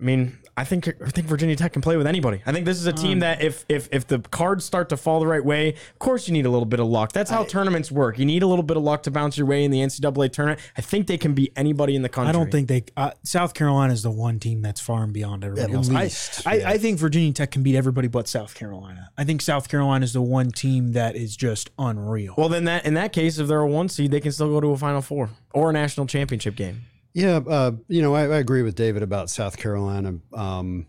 [0.00, 2.42] I mean, I think I think Virginia Tech can play with anybody.
[2.44, 5.20] I think this is a team that if if if the cards start to fall
[5.20, 7.12] the right way, of course you need a little bit of luck.
[7.12, 8.18] That's how tournaments work.
[8.18, 10.60] You need a little bit of luck to bounce your way in the NCAA tournament.
[10.76, 12.30] I think they can beat anybody in the country.
[12.30, 12.82] I don't think they.
[12.96, 15.88] Uh, South Carolina is the one team that's far and beyond everybody At else.
[15.88, 16.68] least, I, yeah.
[16.68, 19.10] I, I think Virginia Tech can beat everybody but South Carolina.
[19.16, 22.34] I think South Carolina is the one team that is just unreal.
[22.36, 24.60] Well, then that in that case, if they're a one seed, they can still go
[24.60, 26.82] to a Final Four or a national championship game.
[27.18, 30.20] Yeah, uh, you know, I, I agree with David about South Carolina.
[30.32, 30.86] Um,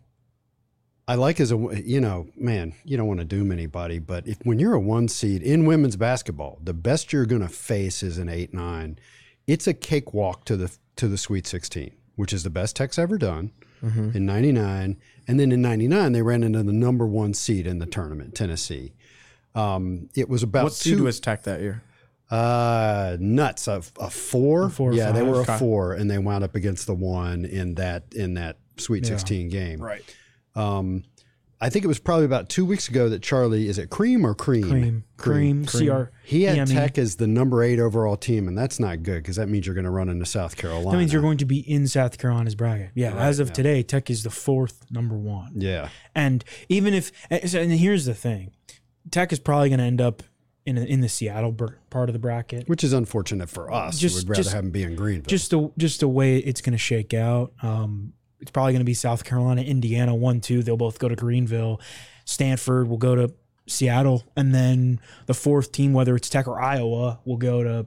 [1.08, 4.38] I like as a you know, man, you don't want to doom anybody, but if
[4.44, 8.20] when you're a one seed in women's basketball, the best you're going to face is
[8.20, 9.00] an eight nine.
[9.48, 13.18] It's a cakewalk to the to the Sweet Sixteen, which is the best Tech's ever
[13.18, 13.52] done
[14.13, 17.88] in '99, and then in '99 they ran into the number one seed in the
[17.88, 18.94] tournament, Tennessee.
[19.56, 21.82] Um, it was about What seed two, was Tech that year?
[22.30, 23.68] Uh, nuts.
[23.68, 24.70] A, a four.
[24.70, 27.76] four or yeah, they were a four, and they wound up against the one in
[27.76, 29.82] that in that Sweet Sixteen game.
[29.82, 30.04] Right.
[30.56, 31.04] Um,
[31.62, 34.34] I think it was probably about two weeks ago that Charlie is it Cream or
[34.34, 34.70] Cream?
[34.70, 36.04] cream, cream, CR.
[36.24, 36.68] He had EME.
[36.68, 39.76] Tech as the number eight overall team, and that's not good because that means you're
[39.76, 40.92] going to run into South Carolina.
[40.92, 42.92] That means you're going to be in South Carolina's bracket.
[42.96, 45.52] Yeah, as of today, Tech is the fourth number one.
[45.56, 48.52] Yeah, And even if, and here's the thing,
[49.12, 50.24] Tech is probably going to end up
[50.69, 51.55] in in the Seattle
[51.89, 52.67] part of the bracket.
[52.69, 53.97] which is unfortunate for us.
[53.99, 55.27] Just- We'd rather just- have them be in Greenville.
[55.27, 57.51] Just the just the way it's going to shake out.
[57.62, 60.63] Um, it's probably going to be South Carolina, Indiana, one, two.
[60.63, 61.82] They'll both go to Greenville.
[62.25, 63.34] Stanford will go to
[63.67, 67.86] Seattle, and then the fourth team, whether it's Tech or Iowa, will go to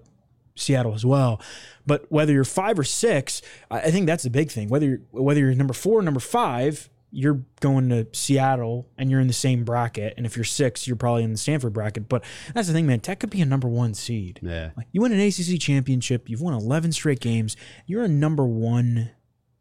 [0.54, 1.40] Seattle as well.
[1.86, 3.40] But whether you're five or six,
[3.70, 4.68] I I think that's the big thing.
[4.68, 9.20] Whether you're, whether you're number four or number five, you're going to Seattle and you're
[9.20, 10.14] in the same bracket.
[10.16, 12.08] And if you're six, you're probably in the Stanford bracket.
[12.08, 13.00] But that's the thing, man.
[13.00, 14.40] Tech could be a number one seed.
[14.42, 17.54] yeah, Like you win an ACC championship, you've won 11 straight games.
[17.86, 19.10] You're a number one,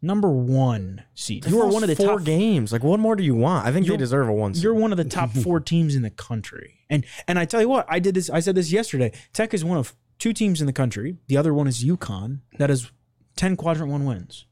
[0.02, 1.46] number one seed.
[1.46, 2.72] You are one of the four top games.
[2.72, 3.68] Like, what more do you want?
[3.68, 4.54] I think they You're- deserve a one.
[4.54, 4.64] seed.
[4.64, 6.80] You're one of the top four teams in the country.
[6.90, 8.30] And and I tell you what, I did this.
[8.30, 9.12] I said this yesterday.
[9.34, 11.18] Tech is one of two teams in the country.
[11.28, 12.40] The other one is UConn.
[12.60, 12.92] That has
[13.36, 14.46] 10 quadrant one wins.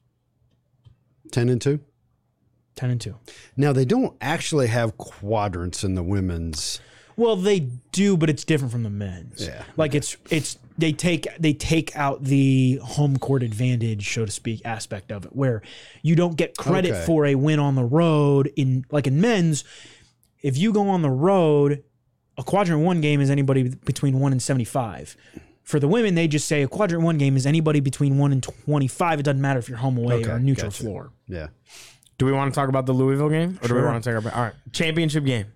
[1.32, 1.80] ten and two.
[2.76, 3.16] 10 and two.
[3.56, 6.80] Now they don't actually have quadrants in the women's.
[7.16, 7.60] Well, they
[7.92, 9.46] do, but it's different from the men's.
[9.46, 9.62] Yeah.
[9.76, 14.62] Like it's it's they take they take out the home court advantage, so to speak,
[14.64, 15.60] aspect of it, where
[16.02, 17.04] you don't get credit Okay.
[17.06, 19.64] for a win on the road in like in men's.
[20.42, 21.84] If you go on the road,
[22.38, 25.14] a quadrant one game is anybody between one and seventy five.
[25.62, 28.42] For the women, they just say a quadrant one game is anybody between one and
[28.42, 29.20] twenty five.
[29.20, 30.82] It doesn't matter if you're home away Okay, or neutral gotcha.
[30.82, 31.12] floor.
[31.28, 31.48] Yeah,
[32.20, 33.86] Do we want to talk about the Louisville game, or do we Sure.
[33.86, 35.46] want to talk about all right championship game?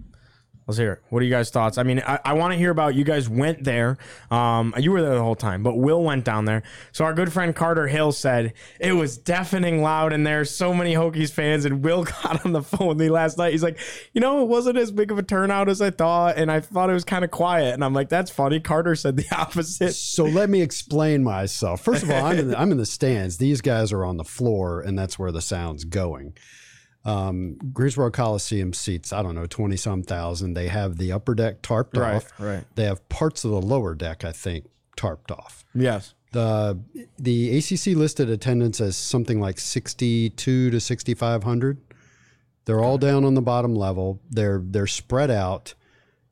[0.66, 1.02] Let's hear it.
[1.10, 1.76] What are you guys' thoughts?
[1.76, 3.98] I mean, I, I want to hear about you guys went there.
[4.30, 6.62] Um, you were there the whole time, but Will went down there.
[6.92, 10.46] So our good friend Carter Hill said it was deafening loud in there.
[10.46, 13.52] So many Hokies fans, and Will got on the phone with me last night.
[13.52, 13.78] He's like,
[14.14, 16.88] you know, it wasn't as big of a turnout as I thought, and I thought
[16.88, 17.74] it was kind of quiet.
[17.74, 18.58] And I'm like, that's funny.
[18.58, 19.92] Carter said the opposite.
[19.92, 21.82] So let me explain myself.
[21.82, 23.36] First of all, I'm in the, I'm in the stands.
[23.36, 26.34] These guys are on the floor, and that's where the sound's going.
[27.04, 30.54] Um, Greensboro Coliseum seats, I don't know, 20 some thousand.
[30.54, 32.32] They have the upper deck tarped Right, off.
[32.40, 32.64] right.
[32.76, 35.64] They have parts of the lower deck, I think, tarped off.
[35.74, 36.14] Yes.
[36.32, 36.80] The
[37.18, 41.78] the ACC listed attendance as something like 62 to 6500.
[42.64, 44.20] They're all down on the bottom level.
[44.30, 45.74] They're they're spread out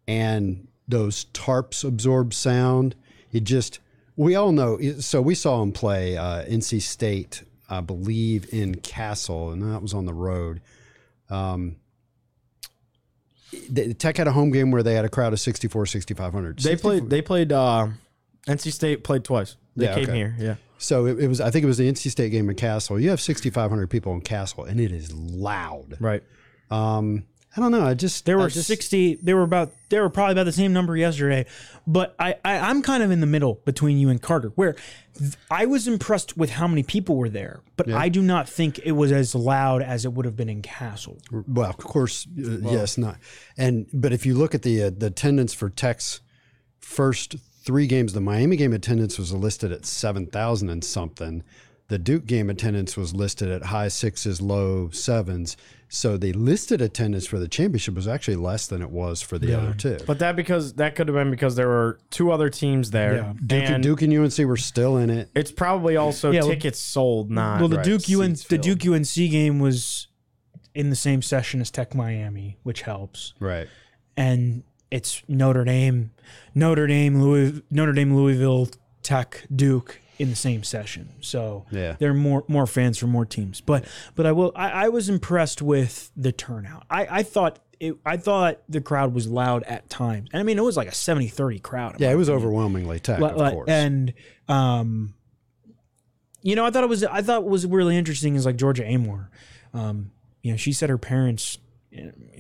[0.09, 2.95] and those tarps absorb sound.
[3.31, 3.79] It just
[4.17, 4.79] we all know.
[4.99, 7.43] So we saw him play uh, NC State,
[7.73, 10.61] I believe, in Cassell, and that was on the road.
[11.31, 11.77] Um,
[13.71, 16.59] the, Tech had a home game where they had a crowd of 64, 6,500.
[16.59, 17.11] They played.
[17.11, 17.53] They played.
[17.53, 17.89] Uh,
[18.47, 19.57] NC State played twice.
[19.77, 20.17] They Yeah, came okay.
[20.17, 20.37] here.
[20.39, 20.55] Yeah.
[20.79, 21.41] So it, it was.
[21.41, 22.99] I think it was the NC State game in Cassell.
[22.99, 25.97] You have 6,500 people in Cassell, and it is loud.
[26.01, 26.23] Right.
[26.71, 27.25] Um,
[27.55, 27.85] I don't know.
[27.85, 29.17] I just There were just, 60.
[29.17, 29.73] They were about.
[29.91, 31.45] They were probably about the same number yesterday,
[31.87, 34.75] but I, I I'm kind of in the middle between you and Carter, where
[35.19, 38.79] th- I was impressed with how many people were there, but I do not think
[38.79, 41.19] it was as loud as it would have been in Cassell.
[41.31, 43.19] Well, of course, uh, yes, not.
[43.59, 46.21] And but if you look at the uh, the attendance for Tech's
[46.79, 51.43] first three games, the Miami game attendance was listed at seven thousand and something.
[51.89, 55.57] The Duke game attendance was listed at high sixes, low sevens.
[55.89, 59.55] So the listed attendance for the championship was actually less than it was for the
[59.59, 59.99] other two.
[60.07, 63.17] But that because that could have been because there were two other teams there.
[63.17, 63.33] Yeah.
[63.45, 65.29] Duke, and Duke and UNC were still in it.
[65.35, 68.57] it's probably also Yeah, well- tickets sold, not Well, the right, Duke UN, seats the.
[68.57, 70.07] Duke UNC game was
[70.75, 73.35] in the same session as Tech Miami, which helps.
[73.39, 73.69] Right.
[74.17, 76.11] and it's Notre Dame,
[76.55, 78.69] Notre Dame, Louis, Notre Dame, Louisville,
[79.03, 81.09] Tech, Duke in the same session.
[81.21, 81.97] So Yeah.
[81.99, 83.61] there are more more fans from more teams.
[83.61, 86.85] But but I will I, I was impressed with the turnout.
[86.89, 90.29] I, I thought it, I thought the crowd was loud at times.
[90.33, 91.97] And I mean it was like a 70-30 crowd.
[91.99, 93.69] Yeah, it was overwhelmingly Tech, Like- of course.
[93.69, 94.15] And
[94.49, 95.15] um,
[96.43, 99.29] you know, I thought it was I thought was really interesting is like Georgia Amoore.
[99.75, 100.13] Um,
[100.43, 101.59] you know, she said her parents.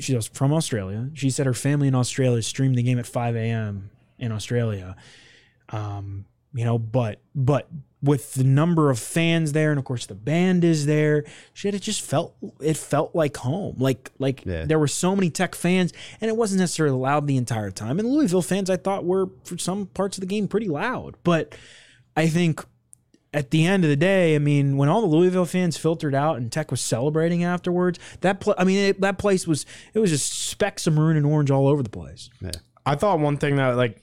[0.01, 1.11] She was from Australia.
[1.14, 3.91] She said her family in Australia streamed the game at 5 a.m.
[4.18, 4.97] in Australia.
[5.68, 6.24] Um,
[6.55, 7.68] you know, but but
[8.03, 11.24] with the number of fans there, and of course the band is there,
[11.55, 13.76] shit, it just felt it felt like home.
[13.78, 14.64] Like like Yeah.
[14.64, 17.98] there were so many Tech fans, and it wasn't necessarily loud the entire time.
[17.98, 21.14] And Louisville fans, I thought, were for some parts of the game pretty loud.
[21.22, 21.55] But
[22.16, 22.64] I think
[23.34, 26.36] at the end of the day, I mean, when all the Louisville fans filtered out
[26.36, 30.11] and Tech was celebrating afterwards, that pla I mean, it, that place was it was
[30.11, 32.28] just specks of maroon and orange all over the place.
[32.40, 32.50] yeah.
[32.84, 34.03] I thought one thing that like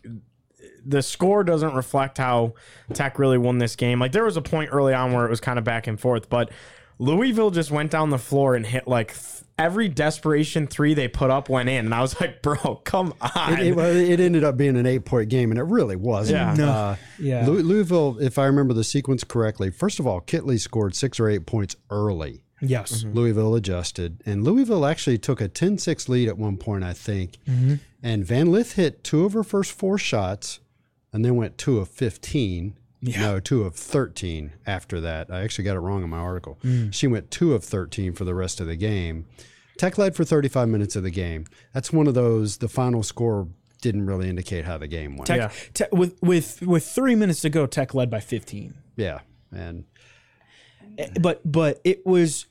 [0.90, 2.54] the score doesn't reflect how
[2.94, 4.00] Tech really won this game.
[4.00, 6.30] Like there was a point early on where it was kind of back and forth,
[6.30, 6.52] but
[6.98, 11.30] Louisville just went down the floor and hit like th- every desperation three they put
[11.30, 14.58] up went in, and I was like, "Bro, come on!" It, it, it ended up
[14.58, 16.40] being an eight point game, and it really wasn't.
[16.40, 16.66] Yeah.
[16.66, 16.72] No.
[16.72, 17.46] Uh, Yeah.
[17.48, 21.30] Lou- Louisville, if I remember the sequence correctly, first of all, Kitley scored six or
[21.30, 22.44] eight points early.
[22.62, 23.06] Yes.
[23.06, 27.38] Louisville adjusted, and Louisville actually took a 10 6 lead at one point, I think.
[27.48, 27.76] Mm-hmm.
[28.04, 30.60] And Van Lith hit two of her first four shots
[31.14, 32.76] and then went two of 15.
[33.02, 35.32] No, two of 13 after that.
[35.32, 36.60] I actually got it wrong in my article.
[36.64, 36.94] Mm.
[36.94, 39.26] She went two of 13 for the rest of the game.
[39.78, 41.46] Tech led for 35 minutes of the game.
[41.74, 43.48] That's one of those, the final score
[43.82, 45.28] didn't really indicate how the game went.
[45.28, 45.52] Tech, Yeah.
[45.74, 48.74] Tech- with with with three minutes to go, Tech led by 15.
[48.98, 49.20] yeah.
[49.54, 49.86] And
[50.98, 52.48] Eh, But but it was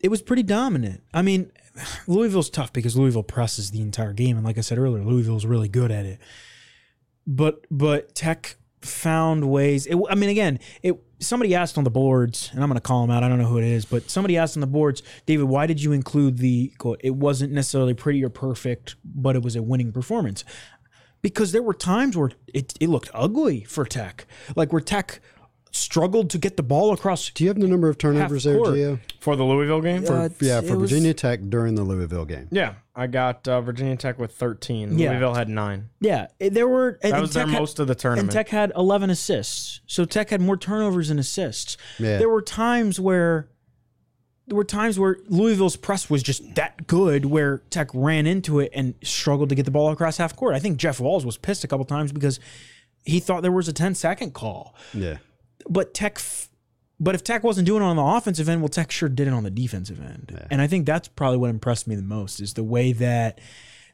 [0.00, 1.02] it was pretty dominant.
[1.14, 1.52] I mean,
[2.08, 5.68] Louisville's tough because Louisville presses the entire game, and like I said earlier, Louisville's really
[5.68, 6.18] good at it.
[7.26, 9.86] But but Tech found ways.
[9.86, 13.04] It, I mean, again, it somebody asked on the boards, and I'm going to call
[13.04, 13.22] him out.
[13.22, 15.82] I don't know who it is, but somebody asked on the boards, David, why did
[15.82, 17.00] you include the quote?
[17.02, 20.44] It wasn't necessarily pretty or perfect, but it was a winning performance.
[21.22, 25.20] Because there were times where it, it looked ugly for Tech, like where Tech
[25.74, 28.74] struggled to get the ball across do you have the number of turnovers there, court.
[28.74, 29.00] Gio?
[29.20, 30.04] for the Louisville game.
[30.06, 32.46] Uh, Yeah, it for was- Virginia Tech during the Louisville game.
[32.50, 34.98] yeah, I got uh, Virginia Tech with thirteen.
[34.98, 35.10] Yeah.
[35.10, 35.88] Louisville had nine.
[36.00, 36.98] Yeah, it- there were.
[37.02, 38.28] And, That and was their Tech had- most of the tournament.
[38.28, 38.32] And.
[38.32, 39.80] Tech had 11 assists.
[39.86, 41.76] So Tech had more turnovers and assists.
[41.98, 42.18] Yeah.
[42.18, 43.48] There were times where
[44.48, 48.72] there were times where Louisville's press was just that good where Tech ran into it
[48.74, 50.54] and struggled to get the ball across half court.
[50.54, 52.40] I think Jeff Walls was pissed a couple times because
[53.04, 54.74] he thought there was a 10 second call.
[54.92, 55.18] Yeah.
[55.68, 56.48] But Tech f-
[57.00, 59.32] but if Tech wasn't doing it on the offensive end, well Tech sure did it
[59.32, 60.30] on the defensive end.
[60.50, 63.40] And I think that's probably what impressed me the most is the way that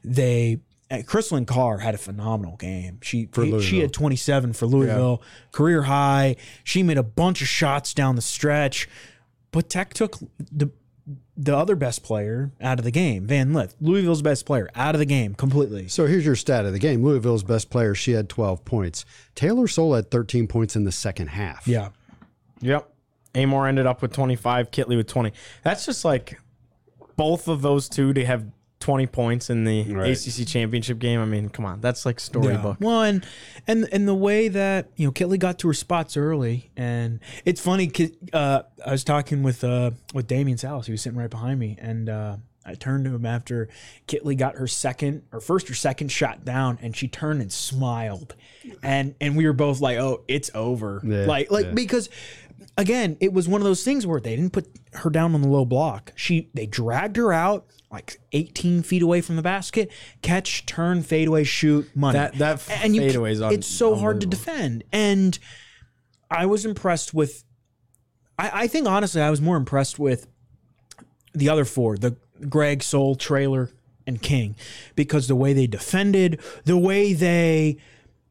[0.03, 0.59] they
[0.91, 2.99] uh, Chrislyn Carr had a phenomenal game.
[3.01, 3.27] She
[3.61, 6.35] she had 27 for Louisville, career high.
[6.63, 8.87] She made a bunch of shots down the stretch,
[9.51, 10.17] but Tech took
[10.51, 10.69] the
[11.41, 14.99] the other best player out of the game, Van Lith, Louisville's best player, out of
[14.99, 15.87] the game completely.
[15.87, 17.01] So here's your stat of the game.
[17.01, 19.05] Louisville's best player, she had 12 points.
[19.35, 21.65] Taylor Soule had 13 points in the second half.
[21.65, 21.89] Yeah.
[22.59, 22.91] Yep.
[23.35, 25.31] Amoore ended up with 25, Kitley with 20.
[25.63, 26.41] That's just like
[27.15, 28.45] both of those two to have
[28.79, 30.11] 20 points in the Right.
[30.11, 31.19] ACC championship game.
[31.19, 31.81] I mean, come on.
[31.81, 32.77] That's like storybook.
[32.79, 33.25] Well, and,
[33.67, 37.59] and and the way that you know Kitley got to her spots early, and it's
[37.61, 37.91] funny.
[38.31, 40.85] Uh, I was talking with uh, with Damian Salas.
[40.85, 43.67] He was sitting right behind me, and uh, I turned to him after
[44.07, 48.35] Kitley got her second or first or second shot down, and she turned and smiled,
[48.81, 51.71] and and we were both like, "Oh, it's over." Yeah, like like yeah.
[51.73, 52.09] because
[52.79, 55.47] again, it was one of those things where they didn't put her down on the
[55.47, 56.13] low block.
[56.15, 61.43] She they dragged her out like 18 feet away from the basket, catch, turn, fadeaway,
[61.43, 62.17] shoot, money.
[62.17, 64.83] That- that and you, fadeaway is un- it's so hard to defend.
[64.91, 65.37] And
[66.31, 67.43] I was impressed with.
[68.37, 70.27] I, I think honestly, I was more impressed with
[71.33, 72.15] the other four: the
[72.47, 73.71] Gregg, Soule, Traylor,
[74.07, 74.55] and King,
[74.95, 77.77] because the way they defended, the way they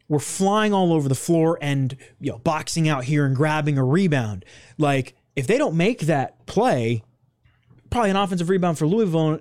[0.09, 3.85] were flying all over the floor and you know boxing out here and grabbing a
[3.85, 4.45] rebound.
[4.79, 7.03] Like if they don't make that play,
[7.91, 9.41] probably an offensive rebound for Louisville.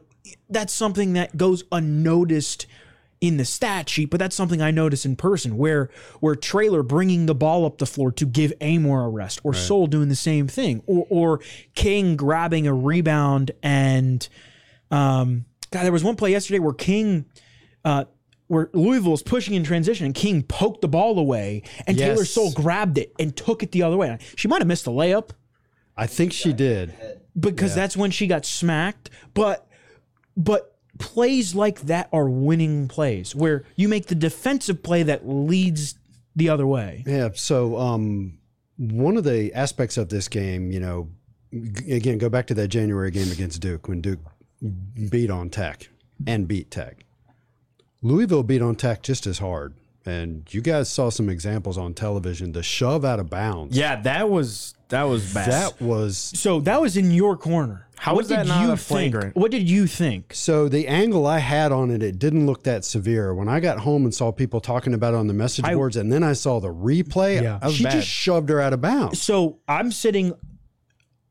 [0.49, 2.67] That's something that goes unnoticed
[3.19, 5.89] in the stat sheet, but that's something I notice in person where
[6.19, 9.87] where Traylor bringing the ball up the floor to give Amoore a rest, or Soule
[9.87, 11.39] doing the same thing, or or
[11.73, 14.27] King grabbing a rebound and
[14.91, 17.25] um God, there was one play yesterday where King
[17.83, 18.05] uh
[18.47, 22.51] where Louisville Louisville's pushing in transition and King poked the ball away and Taylor Soule
[22.51, 24.17] grabbed it and took it the other way.
[24.35, 25.31] She might have missed a layup
[25.95, 26.93] I think she did.
[27.39, 29.09] because that's when she got smacked.
[29.33, 29.67] But
[30.35, 35.95] but plays like that are winning plays where you make the defensive play that leads
[36.35, 37.03] the other way.
[37.05, 37.29] Yeah.
[37.33, 38.37] So, um,
[38.77, 41.09] one of the aspects of this game, you know,
[41.51, 44.19] g- again, go back to that January game against Duke when Duke
[45.09, 45.89] beat on Tech
[46.27, 47.03] and beat Tech.
[48.01, 49.73] Louisville beat on Tech just as hard.
[50.05, 52.53] And you guys saw some examples on television.
[52.53, 53.77] The shove out of bounds.
[53.77, 55.51] Yeah, that was that was bad.
[55.51, 57.87] That was So that was in your corner.
[57.97, 59.15] How what was that did not you a think?
[59.35, 60.33] What did you think?
[60.33, 63.33] so the angle I had on it, it didn't look that severe.
[63.33, 65.97] When I got home and saw people talking about it on the message I- boards,
[65.97, 67.57] and then I saw the replay, Yeah.
[67.57, 67.93] That was she bad.
[67.93, 69.21] just shoved her out of bounds.
[69.21, 70.33] So I'm sitting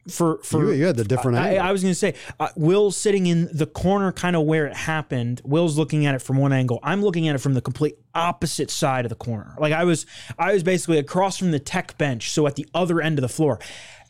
[0.09, 1.67] for for You, you had the different I, angle.
[1.67, 4.75] I was going to say, uh, Will's sitting in the corner, kind of where it
[4.75, 5.41] happened.
[5.45, 6.79] Will's looking at it from one angle.
[6.83, 9.55] I'm looking at it from the complete opposite side of the corner.
[9.59, 10.07] Like I was,
[10.39, 13.29] I was basically across from the tech bench, so at the other end of the
[13.29, 13.59] floor,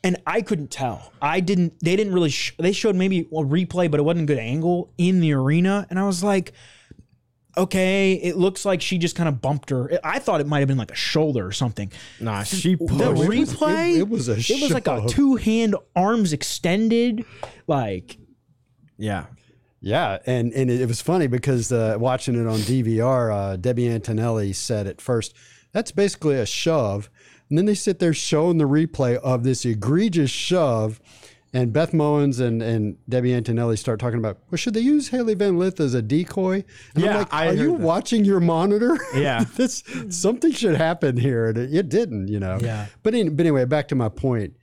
[0.05, 1.13] and I couldn't tell.
[1.21, 1.81] I didn't.
[1.81, 2.31] They didn't really.
[2.31, 5.87] Sh- they showed maybe a replay, but it wasn't a good angle in the arena,
[5.91, 6.53] and I was like.
[7.59, 9.91] Okay, it looks like she just kind of bumped her.
[10.05, 11.91] I thought it might have been like a shoulder or something.
[12.21, 13.01] nah, she The pushed.
[13.01, 17.25] it was- replay, it- it was a it was like a two hand arms extended,
[17.67, 18.19] like
[18.99, 19.27] yeah.
[19.81, 23.89] Yeah, and and it, it was funny because uh, watching it on DVR, uh, Debbie
[23.89, 25.35] Antonelli said at first
[25.73, 27.09] that's basically a shove,
[27.49, 31.01] and then they sit there showing the replay of this egregious shove,
[31.57, 35.35] and Beth Mowins and, and Debbie Antonelli start talking about, well, should they use Hailey
[35.35, 36.65] Van Lith as a decoy?
[36.95, 37.81] And Yeah, I'm like, are you that.
[37.81, 38.99] watching your monitor?
[39.15, 39.45] Yeah.
[39.57, 42.59] this something should happen here, and it, it didn't, you know.
[42.61, 42.87] Yeah.
[43.03, 44.55] But, in, but anyway, back to my point.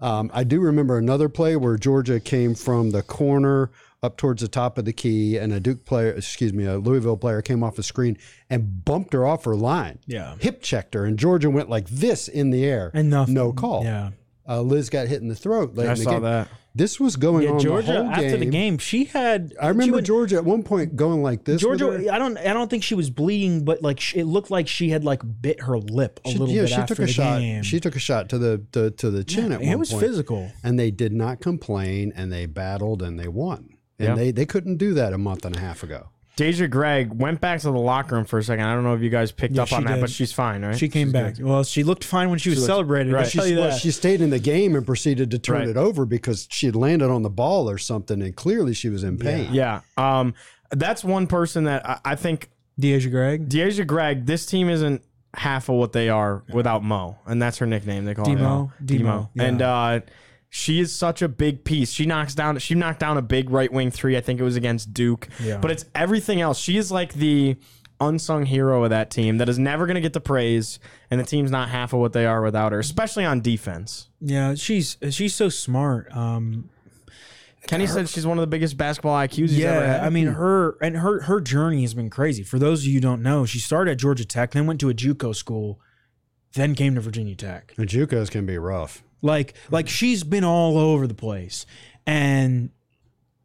[0.00, 3.70] Um, I do remember another play where Georgia came from the corner
[4.02, 7.16] up towards the top of the key, and a Duke player, excuse me, a Louisville
[7.16, 8.18] player came off the screen
[8.50, 9.98] and bumped her off her line.
[10.06, 10.36] Yeah.
[10.40, 12.90] hip checked her, and Georgia went like this in the air.
[12.92, 13.32] And nothing.
[13.32, 13.84] no call.
[13.84, 14.10] Yeah.
[14.48, 15.74] Uh, Liz got hit in the throat.
[15.74, 16.22] Late I in the saw game.
[16.22, 16.48] that.
[16.76, 18.40] This was going Yeah, on Georgia the whole after game.
[18.40, 19.54] the game, she had.
[19.62, 21.62] I remember would- Georgia at one point going like this.
[21.62, 21.76] with her.
[21.78, 24.66] Georgia, I don't, I don't think she was bleeding, but like sh- it looked like
[24.66, 27.06] she had like bit her lip a She- little yeah, bit she after took a
[27.06, 27.38] the shot.
[27.38, 27.62] game.
[27.62, 29.70] She took a shot to the to, to the chin at one point.
[29.72, 30.02] it was point.
[30.04, 30.52] physical.
[30.64, 33.76] and they did not complain and they battled and they won.
[34.00, 34.14] And Yeah.
[34.16, 36.08] they, they couldn't do that a month and a half ago.
[36.36, 38.64] D'asia Gregg went back to the locker room for a second.
[38.64, 40.00] I don't know if you guys picked Yeah, up on she that, did.
[40.00, 40.76] but she's fine, right?
[40.76, 41.36] She came She's back.
[41.36, 41.44] good.
[41.46, 43.12] Well, she looked fine when she was looked- celebrating.
[43.12, 43.24] right.
[43.24, 43.80] I'll tell you Well, that.
[43.80, 45.68] she stayed in the game and proceeded to turn Right.
[45.68, 49.04] it over because she had landed on the ball or something, and clearly she was
[49.04, 49.48] in pain.
[49.52, 49.80] Yeah.
[49.96, 50.34] Um,
[50.70, 55.02] that's one person that I, I think D'asia Gregg, D'asia Gregg, this team isn't
[55.34, 58.04] half of what they are without Mo, and that's her nickname.
[58.06, 58.48] They call her Demo?
[58.48, 58.72] Mo.
[58.84, 59.42] Demo, yeah.
[59.44, 60.00] And uh,
[60.56, 61.90] she is such a big piece.
[61.90, 62.56] She knocks down.
[62.60, 64.16] She knocked down a big right wing three.
[64.16, 65.28] I think it was against Duke.
[65.42, 65.58] Yeah.
[65.58, 66.60] But it's everything else.
[66.60, 67.56] She is like the
[68.00, 70.78] unsung hero of that team that is never going to get the praise,
[71.10, 74.10] and the team's not half of what they are without her, especially on defense.
[74.20, 76.16] yeah, she's she's so smart.
[76.16, 76.70] Um,
[77.66, 80.04] Kenny said she's one of the biggest basketball IQs he's ever yeah, had.
[80.04, 82.44] I mean her and her her journey has been crazy.
[82.44, 84.88] For those of you who don't know, she started at Georgia Tech, then went to
[84.88, 85.80] a JUCO school,
[86.52, 87.74] then came to Virginia Tech.
[87.76, 89.02] And JUCOs can be rough.
[89.24, 91.64] Like like she's been all over the place,
[92.06, 92.68] and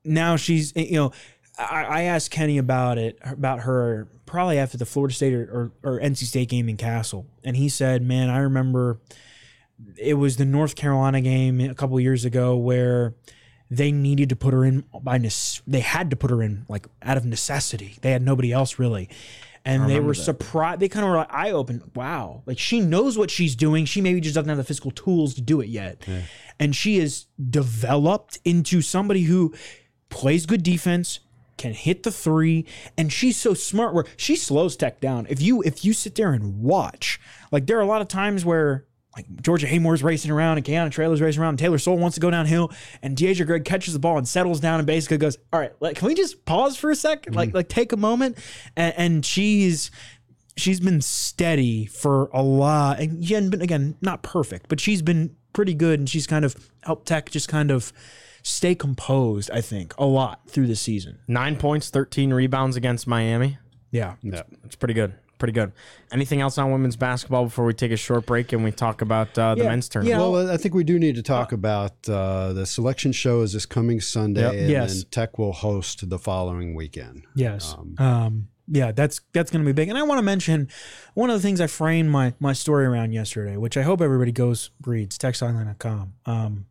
[0.04, 1.14] now she's eh, you know
[1.58, 5.94] I, I asked Kenny about it about her probably after the Florida State or, or,
[5.94, 9.00] or NC State game in Cassell, and he said, "Man, I remember
[9.96, 13.16] it was the North Carolina game a couple years ago where."
[13.72, 16.88] They needed to put her in by nece- they had to put her in like
[17.04, 17.98] out of necessity.
[18.02, 19.10] They had nobody else really.
[19.66, 20.80] And they were surprised.
[20.80, 21.84] They kind of were like eye open.
[21.96, 23.86] Wow, like she knows what she's doing.
[23.86, 26.04] She maybe just doesn't have the physical tools to do it yet.
[26.60, 29.54] And she is developed into somebody who
[30.10, 31.20] plays good defense,
[31.58, 32.66] can hit the three,
[32.98, 35.28] and she's so smart where she slows Tech down.
[35.30, 37.20] If you if you sit there and watch,
[37.52, 38.86] like there are a lot of times where
[39.20, 42.22] like Georgia Amoore's racing around and Kayana Traylor's racing around, and Taylor Soule wants to
[42.22, 45.60] go downhill, and D'asia Gregg catches the ball and settles down and basically goes, "All
[45.60, 47.36] right, like, can we just pause for a 2nd mm-hmm.
[47.36, 48.38] Like, like take a moment."
[48.78, 49.92] And, and she's
[50.56, 55.02] she's been steady for a lot, and she hadn't been again not perfect, but she's
[55.02, 57.92] been pretty good, and she's kind of helped Tech just kind of
[58.42, 59.52] stay composed.
[59.52, 61.20] I think a lot through the season.
[61.28, 63.58] Nine points, 13 rebounds against Miami.
[63.92, 64.44] Yeah, Yeah.
[64.64, 65.14] It's pretty good.
[65.40, 65.72] Pretty good.
[66.12, 69.36] Anything else on women's basketball before we take a short break and we talk about
[69.40, 69.70] uh, the Yeah.
[69.70, 70.20] men's tournament?
[70.22, 70.28] Yeah.
[70.28, 73.66] Well, I think we do need to talk about uh, the selection show is this
[73.66, 74.54] coming Sunday, Yep.
[74.54, 74.94] and Yes.
[74.96, 77.24] then Tech will host the following weekend.
[77.36, 77.76] Yes.
[77.98, 79.90] Um, yeah, that's that's going to be big.
[79.90, 80.68] And I want to mention
[81.16, 84.32] one of the things I framed my my story around yesterday, which I hope everybody
[84.32, 86.14] goes reads techsideline.com.
[86.28, 86.66] Um,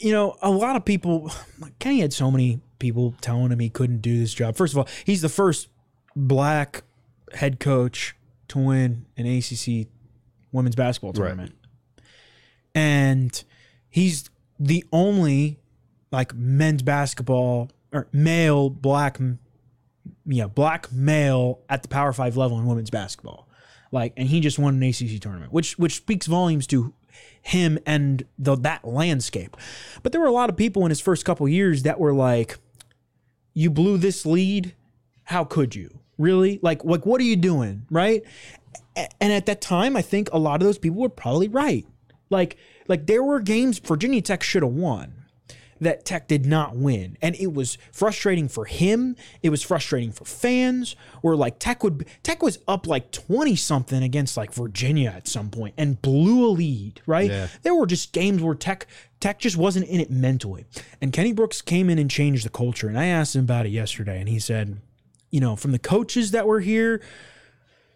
[0.00, 1.30] you know, a lot of people.
[1.78, 4.56] Kenny had so many people telling him he couldn't do this job.
[4.56, 5.68] First of all, he's the first
[6.14, 6.82] black
[7.34, 8.14] head coach
[8.48, 9.88] to win an ACC
[10.52, 11.54] women's basketball tournament,
[12.74, 13.44] and
[13.88, 15.58] he's the only
[16.10, 19.18] like men's basketball or male black
[20.26, 23.48] yeah, black male at the Power Five level in women's basketball.
[23.90, 26.92] Like, and he just won an ACC tournament, which which speaks volumes to
[27.40, 29.56] him and the that landscape.
[30.02, 32.58] But there were a lot of people in his first couple years that were like,
[33.54, 34.74] "You blew this lead.
[35.24, 36.00] How could you?
[36.18, 36.58] Really?
[36.62, 37.86] Like, like what are you doing?
[37.90, 38.22] Right?"
[39.20, 41.86] And at that time, I think a lot of those people were probably right.
[42.30, 42.56] Like,
[42.88, 45.14] like there were games Virginia Tech should have won
[45.80, 47.16] that Tech did not win.
[47.22, 49.16] And it was frustrating for him.
[49.42, 50.96] It was frustrating for fans.
[51.20, 55.50] where like Tech would Tech was up like 20 something against like Virginia at some
[55.50, 57.30] point and blew a lead, right?
[57.30, 57.48] Yeah.
[57.62, 58.86] There were just games where Tech
[59.20, 60.66] Tech just wasn't in it mentally.
[61.00, 62.88] And Kenny Brooks came in and changed the culture.
[62.88, 64.80] And I asked him about it yesterday and he said,
[65.30, 67.02] you know, from the coaches that were here,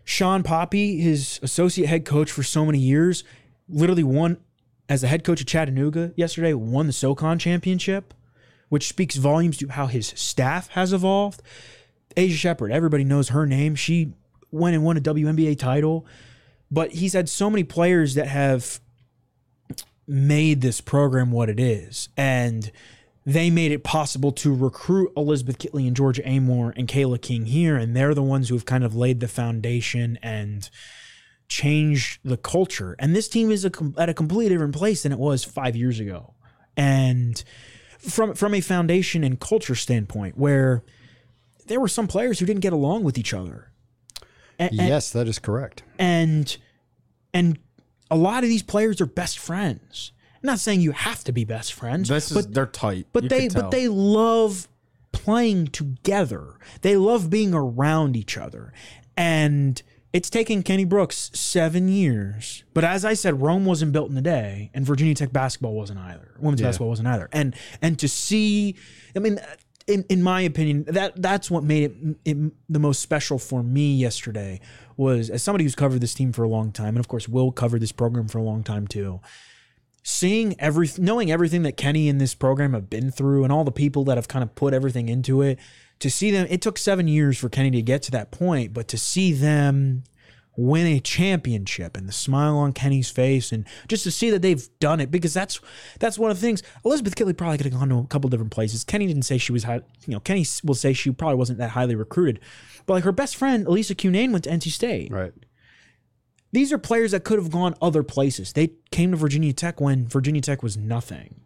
[0.05, 3.25] Shawn Poppie, his associate head coach for so many years,
[3.69, 4.39] literally won
[4.89, 8.13] as the head coach of Chattanooga yesterday, won the SoCon championship,
[8.69, 11.43] which speaks volumes to how his staff has evolved.
[12.17, 13.75] Aisha Sheppard, everybody knows her name.
[13.75, 14.13] She
[14.51, 16.07] went and won a WNBA title,
[16.71, 18.81] but he's had so many players that have
[20.07, 22.09] made this program what it is.
[22.17, 22.71] And
[23.25, 27.77] they made it possible to recruit Elizabeth Kitley and Georgia Amoore and Kayla King here.
[27.77, 30.69] And they're the ones who have kind of laid the foundation and
[31.49, 32.97] changed the culture.
[32.99, 35.77] And this team is a, com- at a completely different place than it was five
[35.77, 36.35] years ago.
[36.77, 37.43] And
[37.99, 40.83] from from a foundation and culture standpoint, where
[41.67, 43.71] there were some players who didn't get along with each other.
[44.59, 45.83] And, yes, that is correct.
[45.99, 46.57] and
[47.35, 47.59] and
[48.11, 50.13] a lot of these players are best friends.
[50.43, 53.07] Not saying you have to be best friends, this is but they're tight.
[53.13, 53.63] but You they could tell.
[53.63, 54.69] but they love
[55.13, 56.55] playing together.
[56.81, 58.73] They love being around each other.
[59.17, 59.81] And
[60.13, 62.65] it's taken Kenny Brooks seven years.
[62.75, 66.01] But as I said, Rome wasn't built in a day, and Virginia Tech basketball wasn't
[66.01, 66.35] either.
[66.39, 67.29] Women's basketball wasn't either.
[67.33, 68.75] And and to see,
[69.17, 69.39] I mean,
[69.87, 73.95] in in my opinion, that that's what made it, it the most special for me
[73.95, 74.61] yesterday
[74.97, 77.51] was as somebody who's covered this team for a long time, and of course Will
[77.53, 79.21] covered this program for a long time too
[80.03, 83.71] seeing every knowing everything that Kenny and this program have been through and all the
[83.73, 85.59] people that have kind of put everything into it
[86.01, 88.89] to see them it took 7 years for Kenny to get to that point but
[88.89, 90.03] to see them
[90.57, 94.69] win a championship and the smile on Kenny's face and just to see that they've
[94.81, 95.61] done it because that's
[95.99, 96.63] that's one of the things.
[96.85, 98.85] Elizabeth Kitley probably could have gone to a couple different places.
[98.85, 101.71] Kenny didn't say she was high you know Kenny will say she probably wasn't that
[101.71, 102.41] highly recruited
[102.87, 105.13] but like her best friend Elissa Cunane went to NC State.
[105.13, 105.33] Right.
[106.53, 108.53] These are players that could have gone other places.
[108.53, 111.41] They came to Virginia Tech when Virginia Tech was nothing.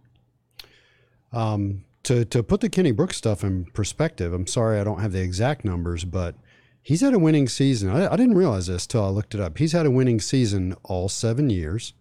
[1.33, 5.13] Um, to to put the Kenny Brooks stuff in perspective, I'm sorry I don't have
[5.13, 6.35] the exact numbers, but
[6.83, 7.91] he's had a winning season.
[7.91, 9.59] I, I didn't realize this till I looked it up.
[9.59, 11.95] He's had a winning season all seven years.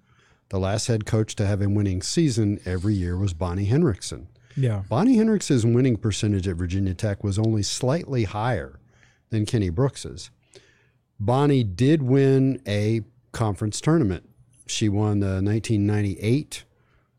[0.49, 4.27] The last head coach to have a winning season every year was Bonnie Henrickson.
[4.55, 4.83] Yeah.
[4.87, 8.79] Bonnie Henrickson's winning percentage at Virginia Tech was only slightly higher
[9.31, 10.29] than Kenny Brooks's.
[11.19, 13.01] Bonnie did win a
[13.31, 14.27] conference tournament.
[14.67, 16.63] She won the 1998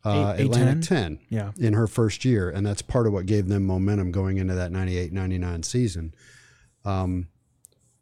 [0.04, 1.18] uh, A- Atlantic A10?
[1.30, 1.52] Yeah.
[1.58, 4.70] in her first year, and that's part of what gave them momentum going into that
[4.72, 6.14] 98 99 season.
[6.84, 7.28] Um,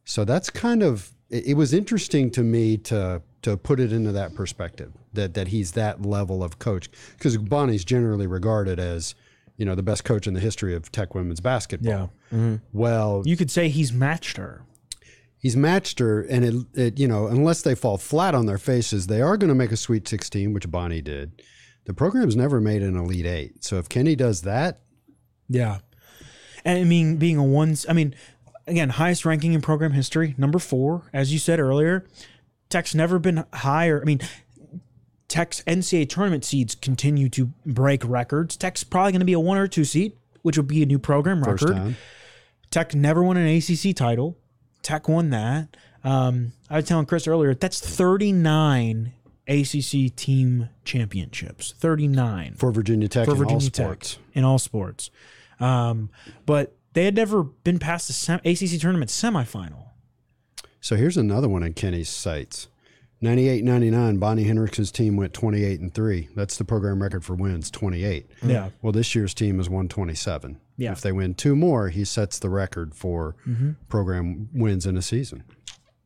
[0.04, 4.12] so that's kind of it, it was interesting to me to to put it into
[4.12, 9.14] that perspective that that he's that level of coach because Bonnie's generally regarded as
[9.56, 12.10] you know the best coach in the history of Tech women's basketball.
[12.32, 12.56] Yeah.
[12.72, 14.62] Well, You could say he's matched her.
[15.44, 19.06] He's matched her, and it, it you know unless they fall flat on their faces,
[19.06, 21.42] they are going to make a Sweet 16, which Bonnie did.
[21.84, 24.80] The program's never made an Elite Eight, so if Kenny does that,
[25.48, 25.78] Yeah.
[26.64, 28.14] And I mean, being a ones, I mean,
[28.66, 32.06] again, highest ranking in program history, number four, as you said earlier.
[32.70, 34.00] Tech's never been higher.
[34.00, 34.20] I mean,
[35.28, 38.56] Tech's NCAA tournament seeds continue to break records.
[38.56, 40.98] Tech's probably going to be a one or two seed, which would be a new
[40.98, 41.76] program First record.
[41.76, 41.96] time.
[42.70, 44.38] Tech never won an ACC title.
[44.84, 45.76] Tech won that.
[46.04, 49.12] Um, I was telling Chris earlier, that's 39
[49.48, 51.72] ACC team championships.
[51.78, 54.18] 39 For Virginia Tech for in all Virginia sports.
[54.32, 55.10] In all sports.
[55.60, 56.10] Um,
[56.46, 59.88] but they had never been past the sem- ACC tournament semifinal.
[60.80, 62.68] So here's another one in Kenny's sights.
[63.20, 66.28] 98 99, Bonnie Henrickson's team went 28 and 3.
[66.36, 68.30] That's the program record for wins, 28.
[68.42, 68.68] Yeah.
[68.82, 70.60] Well, this year's team is 127.
[70.76, 70.92] Yeah.
[70.92, 73.72] If they win two more, he sets the record for mm-hmm.
[73.88, 75.44] program wins in a season.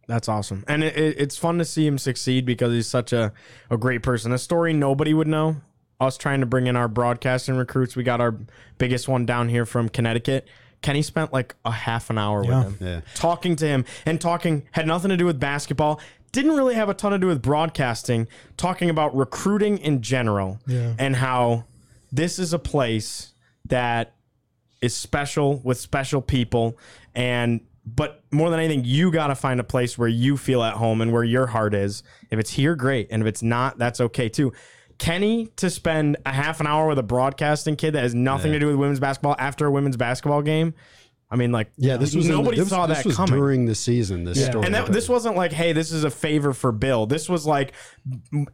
[0.07, 3.31] That's awesome, and it, it, it's fun to see him succeed because he's such a,
[3.71, 4.33] a great person.
[4.33, 5.57] A story nobody would know.
[6.01, 7.95] Us trying to bring in our broadcasting recruits.
[7.95, 8.39] We got our
[8.79, 10.49] biggest one down here from Connecticut.
[10.81, 12.65] Kenny spent like a half an hour Yeah.
[12.65, 13.01] with him, Yeah.
[13.17, 16.01] talking to him, and talking had nothing to do with basketball.
[16.33, 18.29] Didn't really have a ton to do with broadcasting.
[18.57, 20.95] Talking about recruiting in general, Yeah.
[20.99, 21.65] and how
[22.13, 23.35] this is a place
[23.67, 24.15] that
[24.81, 26.77] is special with special people
[27.15, 30.75] and but more than anything you got to find a place where you feel at
[30.75, 34.01] home and where your heart is if it's here great and if it's not that's
[34.01, 34.53] okay too
[34.99, 38.59] kenny to spend a half an hour with a broadcasting kid that has nothing to
[38.59, 40.75] do with women's basketball after a women's basketball game
[41.31, 43.35] i mean like Yeah, this was in the- nobody this, saw this that was coming
[43.35, 44.25] during the season.
[44.25, 47.05] This story, and that, this wasn't like, hey, this is a favor for Bill.
[47.07, 47.73] This was like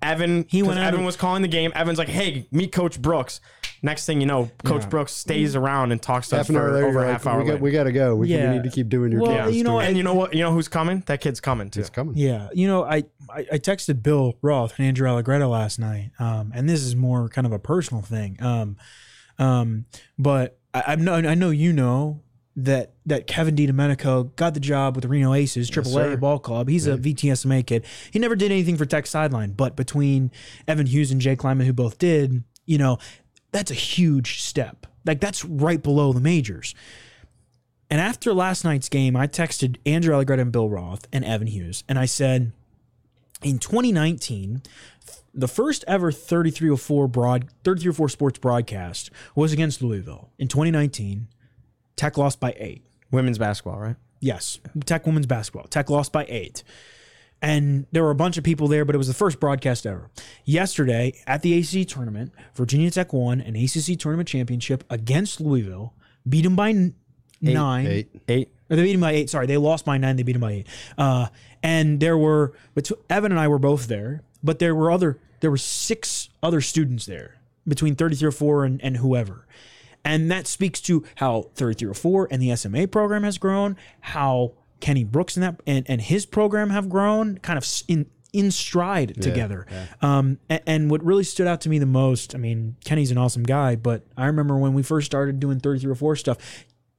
[0.03, 0.45] Evan.
[0.49, 1.71] He He went out Evan of- was calling the game.
[1.75, 3.41] Evan's like, hey, meet Coach Brooks.
[3.85, 4.89] Next thing you know, Coach Yeah.
[4.89, 6.87] Brooks stays around and talks to us half an for later.
[6.87, 7.39] over you're a like, half hour.
[7.39, 7.63] we, got, later.
[7.65, 8.17] we got to go.
[8.17, 8.49] We, Yeah.
[8.51, 9.53] we need to keep doing your Well, job.
[9.55, 10.33] you know, and you know what?
[10.35, 11.03] You know who's coming?
[11.07, 11.81] That kid's coming too.
[11.81, 12.15] it's coming.
[12.17, 16.51] Yeah, you know, I, I I texted Bill Roth and Andrew Allegretto last night, um,
[16.55, 18.39] and this is more kind of a personal thing.
[18.43, 18.77] Um,
[19.39, 19.85] um,
[20.19, 22.23] but I, I know I know you know
[22.57, 26.17] that that Kevin DiDomenico got the job with the Reno Aces, AAA sir.
[26.17, 26.69] ball club.
[26.69, 27.85] He's a VTSMA kid.
[28.13, 30.31] He never did anything for Tech sideline, but between
[30.69, 32.99] Evan Hughes and Jay Kleiman, who both did, you know,
[33.55, 34.85] that's a huge step.
[35.07, 36.75] Like that's right below the majors.
[37.89, 41.85] And after last night's game, I texted Andrew Allegretto and Bill Roth and Evan Hughes,
[41.89, 42.53] and I said,
[43.43, 44.63] in 2019,
[45.33, 50.31] the first ever 3304 broad 3304 sports broadcast was against Louisville.
[50.37, 51.29] In 2019,
[51.95, 52.85] Tech lost by eight.
[53.13, 53.97] Women's basketball, right?
[54.19, 55.69] Yes, Tech women's basketball.
[55.69, 56.65] Tech lost by eight.
[57.45, 60.11] And there were a bunch of people there, but it was the first broadcast ever.
[60.45, 65.95] Yesterday at the ACC tournament, Virginia Tech won an ACC tournament championship against Louisville,
[66.29, 66.95] beat them by n-
[67.43, 67.87] nine.
[67.87, 68.09] Eight.
[68.29, 68.49] Eight.
[68.71, 69.29] Or they beat them by eight.
[69.29, 70.17] Sorry, they lost by nine.
[70.17, 70.67] They beat them by eight.
[70.97, 71.27] Uh,
[71.63, 74.23] and there were, but Evan and I were both there.
[74.43, 77.37] But there were other, there were six other students there
[77.67, 79.47] between 3304 and, and whoever.
[80.05, 85.37] And that speaks to how 3304 and the SMA program has grown, how Kenny Brooks
[85.37, 89.65] and that and, and his program have grown, kind of in in stride together.
[90.03, 93.17] Um, and, and what really stood out to me the most, I mean, Kenny's an
[93.19, 96.39] awesome guy, but I remember when we first started doing 33 or 4 stuff,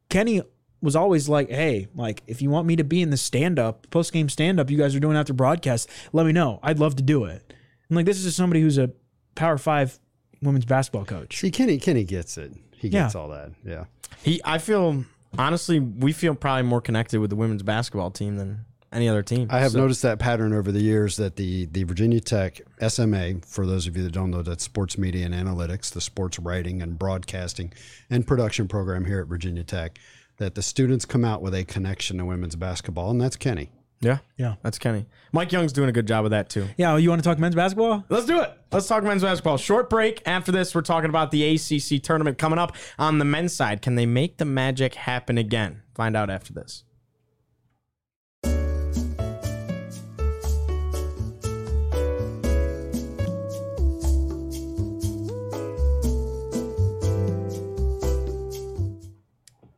[0.10, 0.42] Kenny
[0.82, 3.90] was always like, "Hey, like if you want me to be in the stand up,
[3.90, 6.60] post game stand up you guys are doing after broadcast, let me know.
[6.64, 7.54] I'd love to do it."
[7.90, 8.92] And like this is just somebody who's a
[9.36, 10.00] Power 5
[10.42, 11.38] women's basketball coach.
[11.38, 12.54] See, Kenny, Kenny gets it.
[12.78, 13.04] He Yeah.
[13.04, 13.52] gets all that.
[13.66, 13.86] Yeah.
[14.24, 14.40] He.
[14.46, 15.04] I feel
[15.38, 19.48] honestly, we feel probably more connected with the women's basketball team than any other team.
[19.52, 23.36] I have So- noticed that pattern over the years that the the Virginia Tech SMA,
[23.46, 26.82] for those of you that don't know, that's sports media and analytics, the sports writing
[26.82, 27.74] and broadcasting
[28.10, 30.00] and production program here at Virginia Tech,
[30.38, 33.70] that the students come out with a connection to women's basketball, and that's Kenny.
[34.06, 34.56] Yeah, Yeah.
[34.62, 35.06] that's Kenny.
[35.34, 36.68] Mike Young's doing a good job of that too.
[36.78, 38.06] Yeah, oh, you want to talk men's basketball?
[38.08, 38.52] Let's do it.
[38.72, 39.58] Let's talk men's basketball.
[39.58, 40.22] Short break.
[40.26, 43.82] After this, we're talking about the ACC tournament coming up on the men's side.
[43.82, 45.82] Can they make the magic happen again?
[45.94, 46.85] Find out after this.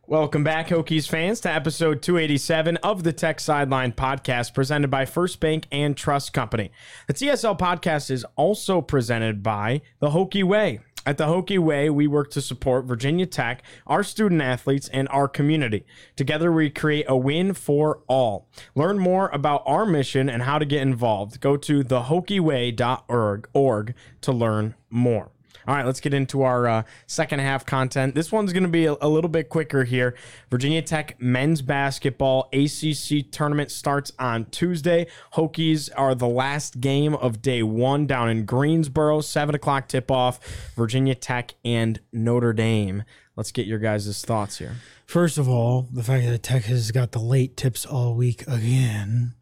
[0.10, 5.42] Welcome back, Hokies fans, to episode 287 of the Tech Sideline podcast presented by First
[5.42, 6.72] Bank and Trust Company.
[7.08, 10.80] The TSL podcast is also presented by the Hokie Way.
[11.06, 15.28] At the Hokie Way, we work to support Virginia Tech, our student athletes, and our
[15.28, 15.86] community.
[16.16, 18.48] Together, we create a win for all.
[18.76, 21.42] Learn more about our mission and how to get involved.
[21.42, 25.32] Go to thehokieway.org to learn more.
[25.68, 28.16] All right, let's get into our uh, second half content.
[28.16, 30.16] This one's going to be a, a little bit quicker here.
[30.50, 35.08] Virginia Tech men's basketball ACC tournament starts on Tuesday.
[35.34, 40.40] Hokies are the last game of day one down in Greensboro, 7 o'clock tip off.
[40.76, 43.04] Virginia Tech and Notre Dame.
[43.36, 44.78] Let's get your guys' thoughts here.
[45.06, 49.34] First of all, the fact that Tech has got the late tips all week again.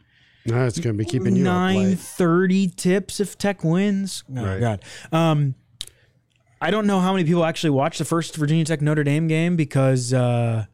[0.45, 4.23] No, it's going to be keeping you up Nine thirty tips if Tech wins.
[4.35, 4.59] Oh Right.
[4.59, 4.83] God.
[5.11, 5.55] Um,
[6.61, 9.55] I don't know how many people actually watched the first Virginia Tech Notre Dame game
[9.55, 10.65] because uh,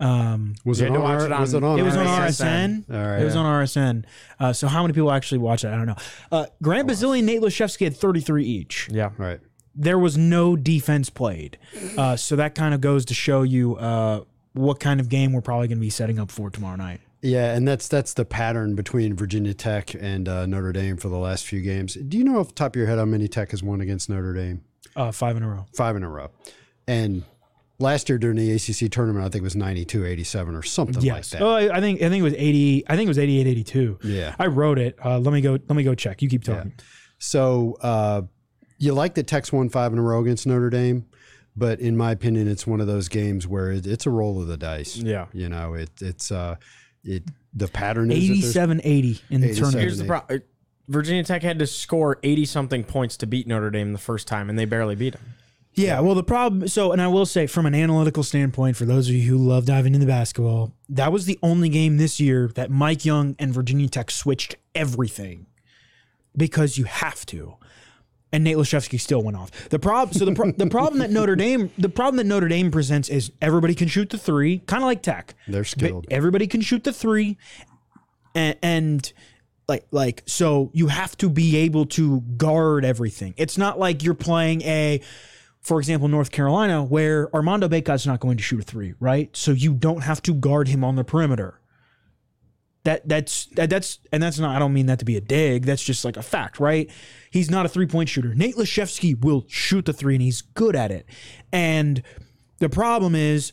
[0.00, 1.00] um, Was it on?
[1.02, 1.78] watch R- it on- was it on?
[1.78, 2.84] it was on RSN.
[2.88, 2.94] RSN.
[2.94, 3.40] All right, it was yeah.
[3.40, 4.04] on RSN.
[4.38, 5.68] Uh, so how many people actually watched it?
[5.68, 5.96] I don't know.
[6.30, 8.88] Uh, Grant Basile and Nate Laszewski had 33 each.
[8.90, 9.06] Yeah.
[9.06, 9.40] All right.
[9.74, 11.58] There was no defense played.
[11.96, 14.22] Uh, so that kind of goes to show you uh,
[14.52, 17.00] what kind of game we're probably going to be setting up for tomorrow night.
[17.22, 21.16] Yeah, and that's that's the pattern between Virginia Tech and uh, Notre Dame for the
[21.16, 21.94] last few games.
[21.94, 24.10] Do you know off the top of your head how many Tech has won against
[24.10, 24.62] Notre Dame?
[24.96, 25.66] Uh, five in a row.
[25.74, 26.30] Five in a row.
[26.86, 27.24] And
[27.78, 31.26] last year during the ACC tournament, I think it was 92 87 or something like
[31.26, 31.42] that.
[31.42, 32.84] Oh, I I think I think it was 80.
[32.88, 33.98] I think it was 88 82.
[34.04, 34.34] Yeah.
[34.38, 34.96] I wrote it.
[35.04, 36.22] Uh, let me go let me go check.
[36.22, 36.74] You keep talking.
[37.18, 38.22] So uh,
[38.78, 41.06] you like that Tech's won five in a row against Notre Dame,
[41.56, 44.48] but in my opinion, it's one of those games where it, it's a roll of
[44.48, 44.96] the dice.
[44.96, 45.26] Yeah.
[45.32, 46.56] You know, it, it's uh,
[47.02, 47.22] it
[47.54, 49.80] the pattern is that 87 80 in the tournament.
[49.80, 50.42] Here's the problem.
[50.88, 54.50] Virginia Tech had to score 80 something points to beat Notre Dame the first time,
[54.50, 55.22] and they barely beat them.
[55.76, 56.68] Yeah, well, the problem.
[56.68, 59.66] So, and I will say, from an analytical standpoint, for those of you who love
[59.66, 63.88] diving into basketball, that was the only game this year that Mike Young and Virginia
[63.88, 65.46] Tech switched everything
[66.36, 67.56] because you have to.
[68.32, 69.68] And Nate Laszewski still went off.
[69.70, 70.12] The problem.
[70.16, 73.30] So the pro- the problem that Notre Dame the problem that Notre Dame presents is
[73.40, 75.34] everybody can shoot the three, kind of like Tech.
[75.46, 76.06] They're But skilled.
[76.10, 77.36] everybody can shoot the three,
[78.34, 79.12] and, and
[79.68, 83.34] like like so you have to be able to guard everything.
[83.36, 85.00] It's not like you're playing a,
[85.60, 89.34] for example, North Carolina where Armando Bacot's not going to shoot a three, right?
[89.36, 91.60] So you don't have to guard him on the perimeter.
[92.84, 94.54] That that's that, that's and that's not.
[94.54, 95.64] I don't mean that to be a dig.
[95.64, 96.90] That's just like a fact, right?
[97.30, 98.34] He's not a three point shooter.
[98.34, 101.06] Nate Laszewski will shoot the three, and he's good at it.
[101.50, 102.02] And
[102.58, 103.52] the problem is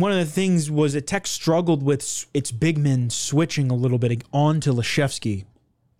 [0.00, 3.98] one of the things was that Tech struggled with its big men switching a little
[3.98, 5.44] bit onto Laszewski.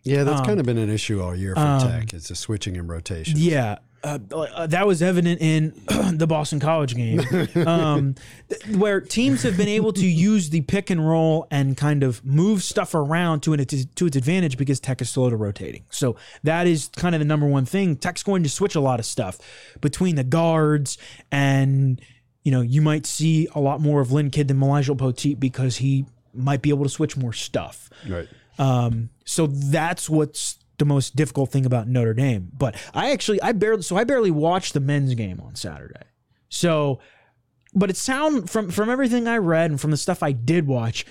[0.04, 2.12] Yeah, that's Um, kind of been an issue all year for Tech.
[2.14, 3.34] It's the switching and rotation.
[3.38, 3.78] Yeah.
[4.04, 5.72] Uh, uh, that was evident in
[6.16, 7.18] the Boston College game,
[7.66, 8.14] um,
[8.48, 12.24] th- where teams have been able to use the pick and roll and kind of
[12.24, 15.86] move stuff around to, an, to its advantage because Tech is slow to rotating.
[15.90, 17.96] So that is kind of the number one thing.
[17.96, 19.38] Tech's going to switch a lot of stuff
[19.80, 20.98] between the guards
[21.32, 22.00] and,
[22.46, 25.78] you know, you might see a lot more of Lynn Kidd than Elijah Poteat because
[25.78, 27.90] he might be able to switch more stuff.
[28.08, 28.28] Right.
[28.56, 32.52] Um, so that's what's the most difficult thing about Notre Dame.
[32.56, 36.04] But I actually, I barely, so I barely watched the men's game on Saturday.
[36.48, 37.00] So,
[37.74, 41.04] but it sound from from everything I read and from the stuff I did watch,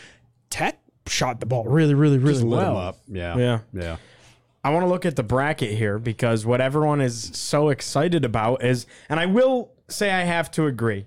[0.49, 2.77] Tech shot the ball really, really, really Just lit 'em well.
[2.77, 2.97] up.
[3.09, 3.37] Yeah.
[3.37, 3.59] Yeah.
[3.73, 3.97] Yeah.
[4.63, 8.63] I want to look at the bracket here because what everyone is so excited about
[8.63, 11.05] is, and I will say I have to agree.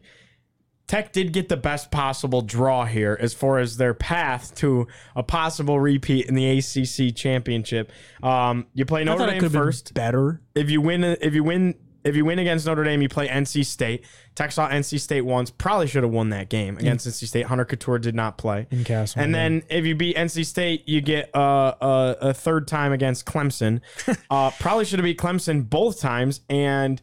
[0.88, 5.22] Tech did get the best possible draw here as far as their path to a
[5.22, 7.92] possible repeat in the ACC championship.
[8.22, 9.92] Um, you play Notre Dame could have been first.
[9.92, 10.40] better.
[10.54, 11.74] If you win, if you win,
[12.04, 14.06] if you win against Notre Dame, you play NC State.
[14.34, 15.50] Tech saw NC State once.
[15.50, 17.46] Probably should have won that game against NC State.
[17.46, 18.66] Hunter Cattoor did not play.
[18.70, 19.38] In Cassell, And yeah.
[19.38, 23.82] then if you beat NC State, you get uh, a, a third time against Clemson.
[24.30, 27.02] uh, probably should have beat Clemson both times, and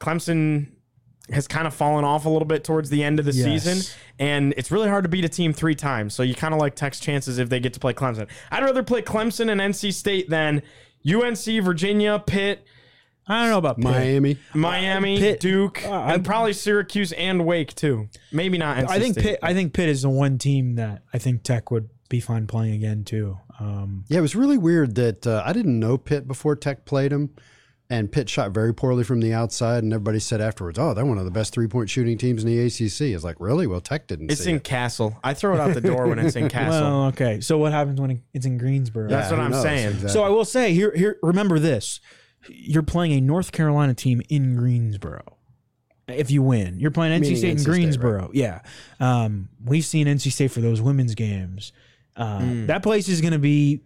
[0.00, 0.68] Clemson
[1.30, 3.44] has kind of fallen off a little bit towards the end of the Yes.
[3.64, 6.14] season, and it's really hard to beat a team three times.
[6.14, 8.28] So you kind of like Tech's chances if they get to play Clemson.
[8.50, 10.62] I'd rather play Clemson and NC State than
[11.04, 12.64] UNC, Virginia, Pitt,
[13.28, 13.84] I don't know about Pitt.
[13.84, 14.36] Miami.
[14.54, 18.08] Miami, Pitt- Duke, uh, and probably Syracuse and Wake too.
[18.30, 18.76] Maybe not.
[18.76, 19.22] NC I think State.
[19.24, 19.38] Pitt.
[19.42, 22.74] I think Pitt is the one team that I think Tech would be fine playing
[22.74, 23.36] again too.
[23.58, 27.10] Um, Yeah, it was really weird that uh, I didn't know Pitt before Tech played
[27.12, 27.30] him,
[27.88, 31.18] and Pitt shot very poorly from the outside, and everybody said afterwards, "Oh, they're one
[31.18, 33.66] of the best three point shooting teams in the ACC." It's like, really?
[33.66, 34.30] Well, Tech didn't.
[34.30, 34.64] It's see in it.
[34.64, 35.18] Cassell.
[35.22, 36.80] I throw it out the door when it's in Cassell.
[36.82, 37.40] well, okay.
[37.40, 39.08] So what happens when it's in Greensboro?
[39.08, 39.62] That's what I'm knows?
[39.62, 39.86] saying.
[39.88, 40.08] Exactly.
[40.10, 41.16] So I will say here, here.
[41.22, 42.00] Remember this:
[42.48, 45.22] you're playing a North Carolina team in Greensboro.
[46.08, 48.30] If you win, you're playing NC Meaning State in NC State, Greensboro.
[48.32, 48.60] Yeah,
[49.00, 51.72] um, we've seen NC State for those women's games.
[52.16, 52.66] Uh, Hmm.
[52.66, 53.82] That place is going to be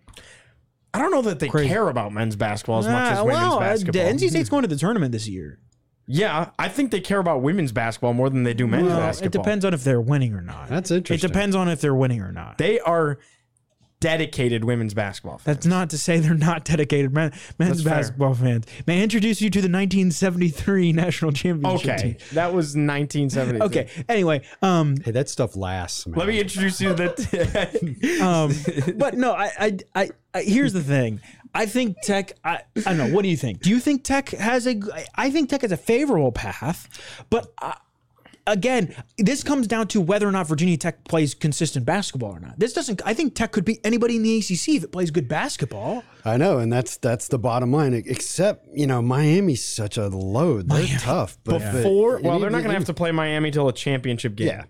[0.93, 1.68] I don't know that they Crazy.
[1.68, 4.03] care about men's basketball as much as women's well, uh, basketball.
[4.03, 5.59] NC State's going to the tournament this year.
[6.07, 9.41] yeah, I think they care about women's basketball more than they do men's Well, basketball.
[9.41, 10.68] it depends on if they're winning or not.
[10.68, 10.95] That's interesting.
[10.95, 11.28] It interesting.
[11.30, 12.59] depends on if they're winning or not.
[12.59, 13.18] They are
[14.01, 15.44] dedicated women's basketball fans.
[15.44, 17.94] That's not to say they're not dedicated men, men's That's fair.
[17.94, 18.66] basketball fans.
[18.86, 22.03] May I introduce you to the 1973 national championship okay.
[22.03, 22.16] team?
[22.32, 23.62] That was 1970.
[23.62, 23.88] Okay.
[24.09, 26.18] Anyway, um, Hey, that stuff lasts, man.
[26.18, 28.20] Let me introduce you to the.
[28.24, 31.20] um, but no, I, I, I, I, here's the thing.
[31.55, 32.32] I think Tech.
[32.44, 33.09] I, I don't know.
[33.09, 33.61] What do you think?
[33.61, 34.80] Do you think Tech has a?
[35.14, 36.88] I think Tech has a favorable path,
[37.28, 37.53] but.
[37.61, 37.74] Uh,
[38.47, 42.59] Again, this comes down to whether or not Virginia Tech plays consistent basketball or not.
[42.59, 43.01] This doesn't.
[43.05, 46.03] I think Tech could beat anybody in the ACC if it plays good basketball.
[46.24, 47.93] I know, and that's that's the bottom line.
[47.95, 50.68] Except you know, Miami's such a load.
[50.68, 53.68] They're tough, but Before, but- well, they're not going to have to play Miami till
[53.68, 54.49] a championship game.
[54.49, 54.64] Yeah.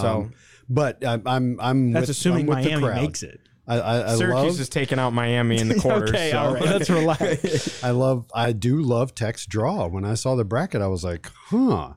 [0.00, 0.32] So Um,
[0.68, 3.02] but I'm I'm, I'm That's with, assuming I'm with the Miami crowd.
[3.02, 3.40] makes it.
[3.66, 6.08] I, I, I Syracuse love is taking out Miami in the quarters.
[6.10, 6.38] okay, so.
[6.38, 6.62] all right.
[6.62, 6.88] Let's
[7.22, 7.84] relax.
[7.84, 9.86] I love I do love Tech's draw.
[9.88, 11.92] When I saw the bracket, I was like, huh,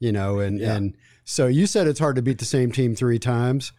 [0.00, 3.18] you know, and and so you said it's hard to beat the same team three
[3.20, 3.72] times.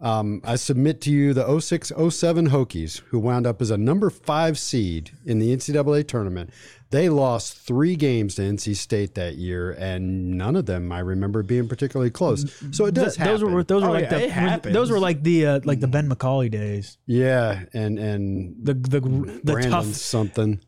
[0.00, 4.10] Um, I submit to you the 06 07 Hokies, who wound up as a number
[4.10, 6.50] five seed in the NCAA tournament.
[6.90, 11.42] They lost three games to NC State that year, and none of them I remember
[11.42, 12.44] being particularly close.
[12.72, 13.54] So it does Th- those happen.
[13.54, 16.08] were those were Oh, like yeah, the those were like the uh, like the Ben
[16.10, 16.98] McCauley days.
[17.06, 19.00] yeah, and and The the
[19.42, 19.86] the tough.
[19.86, 20.60] something.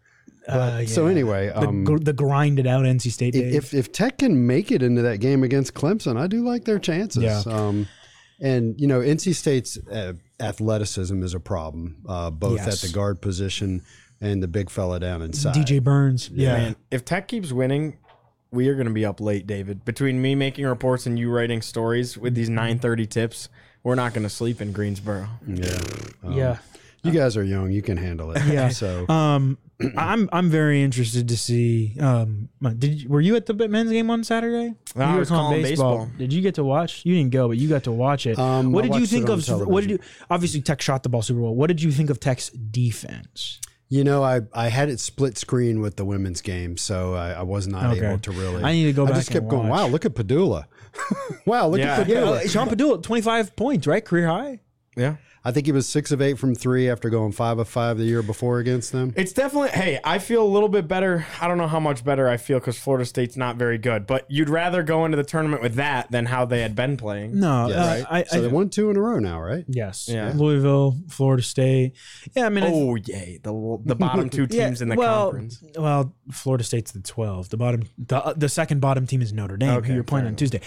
[0.48, 3.54] Uh, So anyway, the, um, gr- the grinded out NC State days.
[3.54, 6.78] if if Tech can make it into that game against Clemson, I do like their
[6.78, 7.22] chances.
[7.22, 7.42] Yeah.
[7.46, 7.88] Um,
[8.40, 12.84] and you know, NC State's uh, athleticism is a problem, uh, both Yes.
[12.84, 13.82] at the guard position
[14.20, 15.54] and the big fella down inside.
[15.54, 16.52] DJ Burns, yeah.
[16.52, 17.96] Man, if Tech keeps winning,
[18.50, 19.84] we are going to be up late, David.
[19.84, 23.48] Between me making reports and you writing stories with these 9:30 tips,
[23.82, 25.28] we're not going to sleep in Greensboro.
[25.46, 25.78] Yeah,
[26.22, 26.58] Um, yeah.
[27.06, 28.42] You guys are young; you can handle it.
[28.46, 28.68] Yeah.
[28.68, 29.58] So Um,
[29.96, 31.96] I'm I'm very interested to see.
[32.00, 32.48] Um,
[32.78, 34.74] did you, were you at the men's game on Saturday?
[34.94, 36.08] No, I you were was calling baseball.
[36.18, 37.02] Did you get to watch?
[37.04, 38.38] You didn't go, but you got to watch it.
[38.38, 39.68] Um, what I did you think it on of?
[39.68, 39.98] What did you?
[40.30, 41.54] Obviously, Tech shot the ball super well.
[41.54, 43.60] What did you think of Tech's defense?
[43.88, 47.42] you know, I I had it split screen with the women's game, so I, I
[47.42, 48.04] was not Okay.
[48.06, 48.64] able to really.
[48.64, 49.14] I need to go back.
[49.14, 49.68] I just kept and going.
[49.68, 49.80] watch.
[49.82, 50.64] Wow, look at Pedulla.
[51.44, 51.98] wow, look Yeah.
[52.00, 52.44] at Pedulla.
[52.44, 54.04] uh, Sean Pedulla, 25 points, right?
[54.04, 54.60] Career high.
[54.96, 55.16] Yeah.
[55.46, 58.04] I think he was six of eight from three after going five of five the
[58.04, 59.12] year before against them.
[59.14, 59.68] It's definitely.
[59.68, 61.24] Hey, I feel a little bit better.
[61.40, 64.08] I don't know how much better I feel because Florida State's not very good.
[64.08, 67.38] But you'd rather go into the tournament with that than how they had been playing.
[67.38, 68.06] No, Yeah, uh, right.
[68.10, 69.64] I, so I, they won two in a row now, right?
[69.68, 70.08] yes.
[70.08, 70.32] Yeah.
[70.34, 71.92] Louisville, Florida State.
[72.34, 73.38] Yeah, I mean, I- Oh yay!
[73.40, 75.62] The the bottom two teams in the well, conference.
[75.78, 77.50] Well, Florida State's the 12.
[77.50, 80.30] The bottom, the, the second bottom team is Notre Dame, Okay, who you're playing fair
[80.30, 80.60] on Tuesday.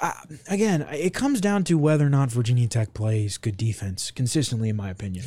[0.00, 0.12] Uh,
[0.48, 4.76] again, it comes down to whether or not Virginia Tech plays good defense consistently, in
[4.76, 5.24] my opinion.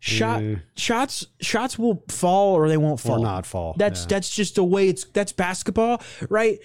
[0.00, 0.56] Shot Yeah.
[0.76, 3.20] shots shots will fall or they won't fall.
[3.20, 3.74] Or not fall.
[3.78, 4.08] That's yeah.
[4.08, 6.58] that's just the way it's that's basketball, right?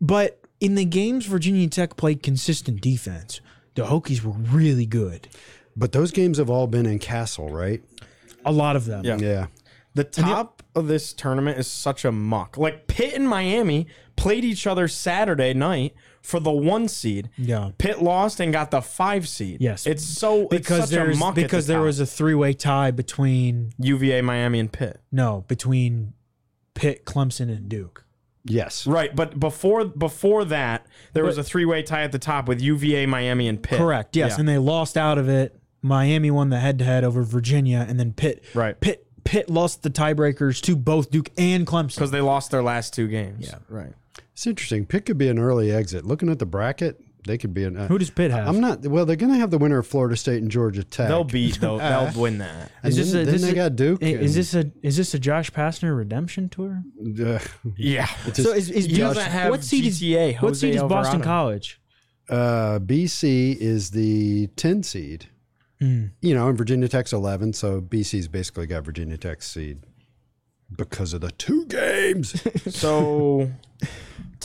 [0.00, 3.42] But in the games Virginia Tech played consistent defense,
[3.74, 5.28] the Hokies were really good.
[5.76, 7.82] But those games have all been in Cassell, right?
[8.46, 9.04] A lot of them.
[9.04, 9.18] Yeah.
[9.18, 9.46] Yeah.
[9.94, 12.56] The top of this tournament is such a muck.
[12.56, 15.94] Like Pitt and Miami played each other Saturday night
[16.24, 17.30] for the one seed.
[17.36, 17.70] Yeah.
[17.78, 19.58] Pitt lost and got the five seed.
[19.60, 19.86] Yes.
[19.86, 21.86] it's so Because it's such a there's muck because the there top.
[21.86, 25.00] was a three way tie between UVA, Miami, and Pitt.
[25.12, 26.14] no between
[26.74, 28.04] Pitt, Clemson, and Duke.
[28.46, 28.86] Yes.
[28.86, 32.60] Right, but before before that, there was a three way tie at the top with
[32.60, 33.78] UVA, Miami, and Pitt.
[33.78, 34.16] Correct.
[34.16, 34.40] Yes, Yeah.
[34.40, 35.58] and they lost out of it.
[35.82, 38.44] Miami won the head to head over Virginia, and then Pitt.
[38.54, 38.78] Right.
[38.80, 39.06] Pitt.
[39.24, 41.94] Pitt lost the tiebreakers to both Duke and Clemson.
[41.94, 43.46] because they lost their last two games.
[43.48, 43.56] Yeah.
[43.70, 43.92] right.
[44.34, 44.84] It's interesting.
[44.86, 46.04] Pitt could be an early exit.
[46.04, 47.76] Looking at the bracket, they could be an.
[47.76, 48.46] Uh, Who does Pitt have?
[48.48, 48.80] I'm not.
[48.84, 51.08] Well, they're going to have the winner of Florida State and Georgia Tech.
[51.08, 51.54] They'll beat.
[51.60, 52.70] They'll, they'll win that.
[52.82, 54.02] And Is this then, a- then this they is- got Duke.
[54.02, 56.82] Is and- this a is this a Josh Pastner redemption tour?
[57.24, 57.38] uh,
[57.78, 58.06] Yeah.
[58.34, 60.88] So is, is He Josh, doesn't have what seed is GTA, what seed Jose is
[60.90, 61.80] Boston College?
[62.28, 65.26] uh, BC is the 10 seed.
[65.80, 66.06] Hmm.
[66.22, 69.84] You know, and Virginia Tech's 11, so BC's basically got Virginia Tech's seed
[70.76, 72.34] because of the two games.
[72.70, 73.50] So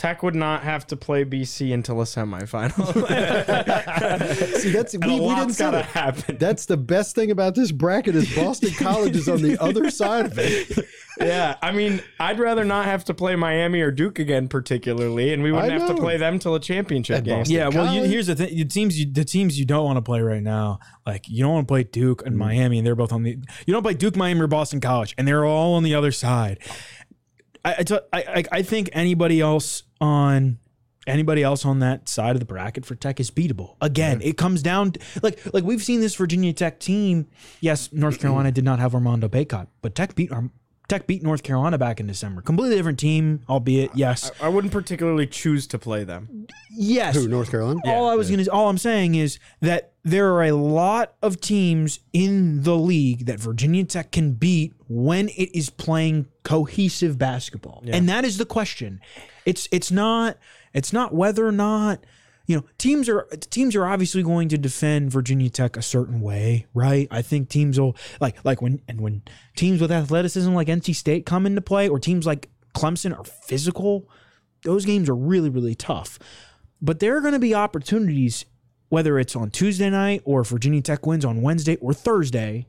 [0.00, 2.86] Tech would not have to play BC until a semifinal.
[4.56, 5.84] See, that's And we, a we didn't say gotta that.
[5.86, 6.36] happen.
[6.38, 10.24] That's the best thing about this bracket is Boston College is on the other side
[10.24, 10.86] of it.
[11.20, 15.42] yeah, I mean, I'd rather not have to play Miami or Duke again, particularly, and
[15.42, 17.38] we wouldn't have to play them till a championship And game.
[17.40, 19.98] Boston Yeah, well, you, here's the thing: the teams you the teams you don't want
[19.98, 22.26] to play right now, like you don't want to play Duke Mm.
[22.28, 23.36] and Miami, and they're both on the.
[23.66, 26.58] You don't play Duke, Miami, or Boston College, and they're all on the other side.
[27.64, 30.58] I I, I, think anybody else on
[31.06, 33.76] anybody else on that side of the bracket for Tech is beatable.
[33.80, 37.28] Again, it comes down to, like like we've seen this Virginia Tech team.
[37.60, 40.30] Yes, North Carolina did not have Armando Bacot, but Tech beat
[40.90, 42.42] Tech beat North Carolina back in December.
[42.42, 46.48] Completely different team, albeit yes, I wouldn't particularly choose to play them.
[46.76, 47.14] yes.
[47.14, 47.80] Who, North Carolina?
[47.86, 52.00] all I was gonna, all I'm saying is that there are a lot of teams
[52.12, 58.08] in the league that Virginia Tech can beat when it is playing cohesive basketball, and
[58.08, 59.00] that is the question.
[59.46, 60.38] It's it's not
[60.74, 62.04] it's not whether or not
[62.50, 66.66] you know teams are teams are obviously going to defend Virginia Tech a certain way,
[66.74, 67.06] right?
[67.08, 69.22] I think teams will like like when and when
[69.54, 74.10] teams with athleticism like NC State come into play, or teams like Clemson are physical.
[74.64, 76.18] Those games are really really tough.
[76.82, 78.44] But there are going to be opportunities,
[78.88, 82.66] whether it's on Tuesday night or Virginia Tech wins on Wednesday or Thursday,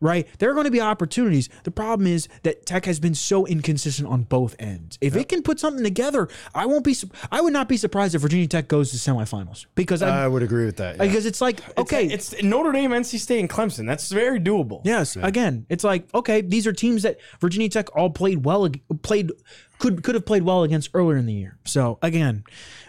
[0.00, 0.26] right?
[0.38, 1.48] There are going to be opportunities.
[1.64, 4.98] The problem is that Tech has been so inconsistent on both ends.
[5.00, 6.96] If it can put something together, I won't be.
[7.30, 10.42] I would not be surprised if Virginia Tech goes to semifinals because I, I would
[10.42, 10.96] agree with that.
[10.96, 11.02] yeah.
[11.04, 13.86] because it's like okay, It's, it's Notre Dame, NC State, and Clemson.
[13.86, 14.80] That's very doable.
[14.84, 15.16] Yes.
[15.16, 19.32] Again, it's like okay, these are teams that Virginia Tech all played well, ag- played
[19.78, 21.58] could could have played well against earlier in the year.
[21.64, 22.44] So again,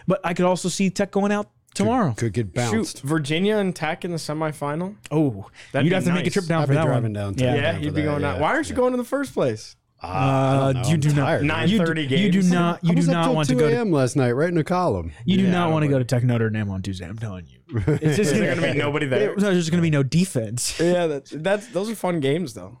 [0.06, 2.14] but I could also see Tech going out tomorrow.
[2.16, 3.02] Could get Shoot, bounced.
[3.02, 4.96] Virginia and Tech in the semifinal.
[5.10, 6.32] Oh, That'd you'd be have to make a nice.
[6.32, 7.12] trip down I'd for be that driving one.
[7.12, 7.54] down Yeah.
[7.54, 8.32] Yeah, down you'd be that, going yeah.
[8.34, 8.40] out.
[8.40, 9.76] Why aren't you going in the first place?
[10.00, 11.44] Ah, I don't Uh, you I'm do not- tired.
[11.44, 12.22] Nine You, thirty games.
[12.22, 12.84] you do not.
[12.84, 13.68] You do not want to 2 go.
[13.68, 13.90] To, a.m.
[13.90, 15.10] last night, right in a column.
[15.24, 17.06] you do Yeah, not want to go to Tech Notre Dame on Tuesday.
[17.06, 17.58] I'm telling you.
[18.00, 19.34] It's just There's gonna be nobody there.
[19.36, 20.78] There's just going to be no defense.
[20.78, 22.78] Yeah, that's, that's those are fun games though.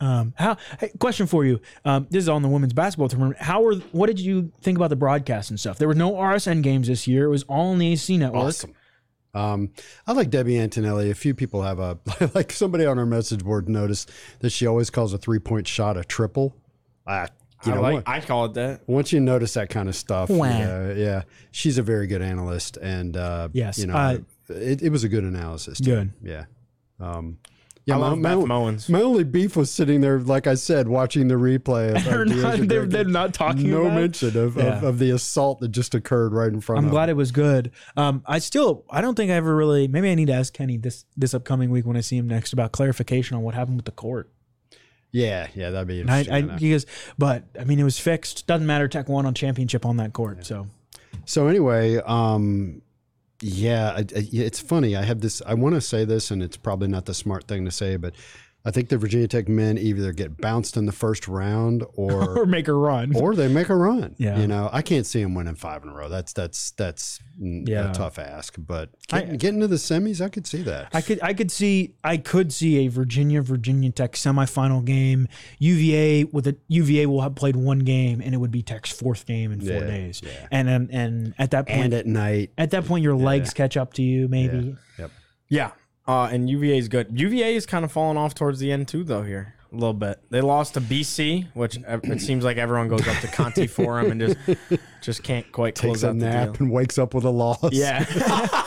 [0.00, 0.56] Um, how?
[0.78, 1.60] Hey, question for you.
[1.84, 3.38] Um, this is on the women's basketball tournament.
[3.40, 3.74] How were?
[3.92, 5.78] What did you think about the broadcast and stuff?
[5.78, 7.24] There were no RSN games this year.
[7.24, 8.44] It was all on the ACC network.
[8.44, 8.74] Awesome.
[9.34, 9.70] Um,
[10.06, 11.10] I like Debbie Antonelli.
[11.10, 11.98] A few people have a
[12.34, 15.96] like somebody on our message board noticed that she always calls a three point shot
[15.96, 16.54] a triple.
[17.06, 17.28] Ah,
[17.66, 18.08] you I know, like.
[18.08, 18.82] I call it that.
[18.86, 20.46] once you notice that kind of stuff, Wah.
[20.46, 24.18] yeah, yeah, she's a very good analyst, and uh, Yes, you know, uh,
[24.48, 25.78] it, it was a good analysis.
[25.80, 25.90] Too.
[25.90, 26.12] Good.
[26.22, 26.44] yeah,
[27.00, 27.38] um,
[27.88, 27.94] yeah.
[27.96, 28.88] I my, love my, Beth Mowins.
[28.88, 31.96] my only beef was sitting there, like I said, watching the replay.
[31.96, 34.00] Of, They're of not- they're- they're not talking No about it?
[34.00, 34.78] mention of, Yeah.
[34.78, 36.86] of, of the assault that just occurred right in front of me.
[36.86, 36.92] I'm of.
[36.92, 37.72] glad it was good.
[37.96, 39.88] Um, I still, I don't think I ever really.
[39.88, 42.52] Maybe I need to ask Kenny this this upcoming week when I see him next
[42.52, 44.30] about clarification on what happened with the court.
[45.10, 46.50] Yeah, yeah, that'd be And I, interesting.
[46.50, 46.84] I, to he goes,
[47.16, 48.46] but I mean, it was fixed.
[48.46, 48.86] Doesn't matter.
[48.88, 50.44] Tech won on championship on that court.
[50.44, 50.66] So
[51.24, 52.82] So anyway, um,
[53.42, 54.96] yeah, I, I, it's funny.
[54.96, 55.40] I have this.
[55.46, 58.14] I want to say this, and it's probably not the smart thing to say, but
[58.68, 62.46] I think the Virginia Tech men either get bounced in the first round or or
[62.46, 63.16] make a run.
[63.16, 64.14] or they make a run.
[64.18, 64.38] Yeah.
[64.38, 66.08] you know, I can't see them winning five in a row.
[66.10, 67.90] That's that's that's Yeah.
[67.90, 68.56] a tough ask.
[68.58, 70.88] But I- getting, getting to the semis, I could see that.
[70.92, 75.28] I could I could see I could see a Virginia Virginia Tech semifinal game.
[75.58, 79.24] UVA with a UVA will have played one game and it would be Tech's fourth
[79.24, 80.20] game in four Yeah, days.
[80.22, 80.46] yeah.
[80.50, 83.76] And, and and at that point and at night, at that point your legs catch
[83.78, 84.76] up to you maybe.
[84.98, 85.10] yep.
[85.48, 85.70] Yeah.
[86.08, 87.08] Uh, and UVA is good.
[87.20, 89.22] UVA is kind of falling off towards the end too, though.
[89.22, 90.18] Here a little bit.
[90.30, 94.20] They lost to BC, which it seems like everyone goes up to Conte Forum and
[94.20, 94.38] just
[95.02, 96.56] just can't quite Takes close a out the nap deal.
[96.62, 97.58] and wakes up with a loss.
[97.72, 98.04] Yeah.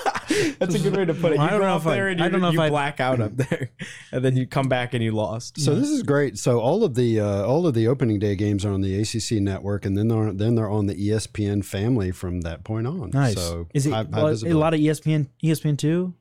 [0.59, 1.35] That's a good way to put it.
[1.37, 2.53] You I don't go know up if I- there and I you, don't know if
[2.53, 3.71] you I- black out up there,
[4.11, 5.59] and then you come back and you lost.
[5.59, 6.37] So this is great.
[6.37, 9.41] So all of the uh, all of the opening day games are on the ACC
[9.41, 13.09] network, and then they're then they're on the ESPN family from that point on.
[13.11, 13.35] Nice.
[13.35, 14.59] So Is it high- high well, a visibility.
[14.59, 16.13] lot of ESPN ESPN two?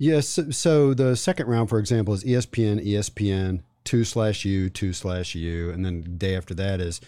[0.00, 0.26] Yes.
[0.28, 5.34] So, so the second round, for example, is ESPN, ESPN two slash U, two slash
[5.34, 7.02] U, and then the day after that is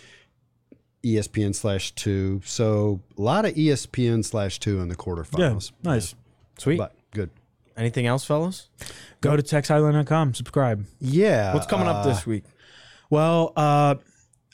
[1.03, 2.43] ESPN slash two.
[2.45, 5.73] So a lot of ESPN slash two in the quarterfinals.
[5.83, 6.15] Yeah, nice.
[6.59, 6.77] Sweet.
[6.77, 7.31] But good.
[7.79, 8.69] Anything else, fellas?
[9.23, 10.85] Go to techsideline.com, subscribe.
[11.01, 11.55] Yeah.
[11.55, 12.45] What's coming up uh, this week?
[13.09, 13.95] Well, uh,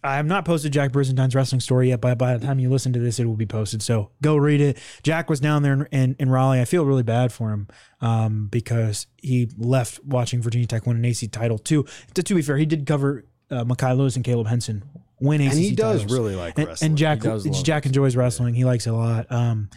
[0.09, 2.93] I have not posted Jack Brisentine's wrestling story yet, but by the time you listen
[2.95, 3.83] to this, it will be posted.
[3.83, 4.79] So go read it.
[5.03, 6.61] Jack was down there in, in, in Raleigh.
[6.61, 7.69] I feel really bad for him
[8.01, 11.85] um, because he left watching Virginia Tech win an ACC title too.
[12.15, 14.83] To, to be fair, he did cover uh, Mekhi Lewis and Caleb Henson
[15.21, 16.19] win ACC And he does titles.
[16.19, 16.91] really like and, wrestling.
[16.91, 18.55] and Jack He does Jack enjoys wrestling.
[18.55, 19.31] He likes it a lot.
[19.31, 19.69] Um,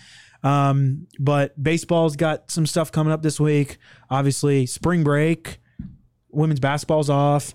[0.44, 3.78] um, but baseball's got some stuff coming up this week.
[4.10, 5.60] Obviously, spring break,
[6.30, 7.54] women's basketball's off.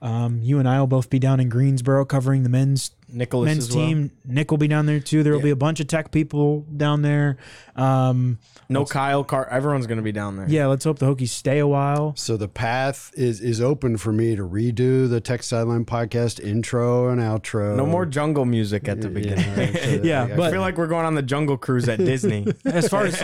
[0.00, 3.68] Um, you and I will both be down in Greensboro covering the men's Nicholas men's
[3.68, 3.86] as well?
[3.86, 4.10] team.
[4.24, 5.22] Nick will be down there too.
[5.22, 7.38] There will be a bunch of tech people down there.
[7.76, 8.38] Um,
[8.68, 9.48] No Kyle Car.
[9.48, 10.46] Everyone's going to be down there.
[10.48, 12.14] yeah, let's hope the Hokies stay a while.
[12.16, 17.08] So the path is is open for me to redo the Tech Sideline podcast intro
[17.08, 17.76] and outro.
[17.76, 20.04] No more jungle music at the beginning.
[20.04, 22.46] Yeah, I but- feel like we're going on the jungle cruise at Disney.
[22.64, 23.20] As far as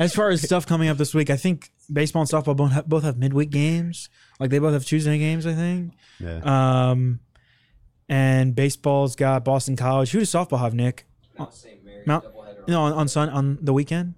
[0.00, 2.88] as far as stuff coming up this week, I think baseball and softball both have,
[2.88, 4.08] both have midweek games.
[4.40, 5.92] Like they both have Tuesday games, I think.
[6.20, 6.90] Yeah.
[6.90, 7.20] Um,
[8.08, 10.10] and baseball's got Boston College.
[10.10, 11.06] Who does softball have, Nick?
[11.38, 11.84] Mount St.
[11.84, 12.24] Mary's Mount-
[12.66, 14.14] No, on, on Sun on the weekend.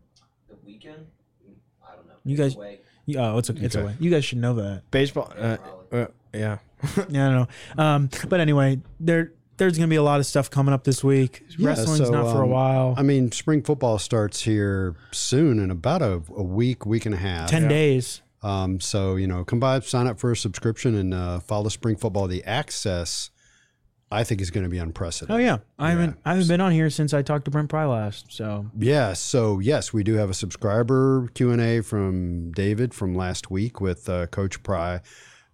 [0.48, 1.06] the weekend.
[1.82, 2.14] I don't know.
[2.24, 2.80] You guys- away.
[3.16, 3.82] Oh, it's a, it's Okay.
[3.84, 3.96] away.
[3.98, 4.82] You guys should know that.
[4.90, 5.32] Baseball.
[5.36, 5.56] Uh,
[5.90, 6.58] uh, yeah.
[7.08, 7.84] yeah, I don't know.
[7.84, 11.04] Um, but anyway, there there's going to be a lot of stuff coming up this
[11.04, 11.44] week.
[11.58, 12.94] Yeah, Wrestling's so, not for a um, while.
[12.96, 17.18] I mean, spring football starts here soon in about a, a week, week and a
[17.18, 17.50] half.
[17.50, 18.22] Ten days.
[18.42, 21.96] Um, so you know, come by, sign up for a subscription, and uh, follow spring
[21.96, 22.26] football.
[22.26, 23.30] The access,
[24.12, 25.34] I think, is going to be unprecedented.
[25.34, 27.84] Oh yeah, I haven't I haven't been on here since I talked to Brent Pry
[27.86, 28.32] last.
[28.32, 29.12] So Yeah.
[29.12, 33.80] So yes, we do have a subscriber Q and A from David from last week
[33.80, 35.00] with uh, Coach Pry.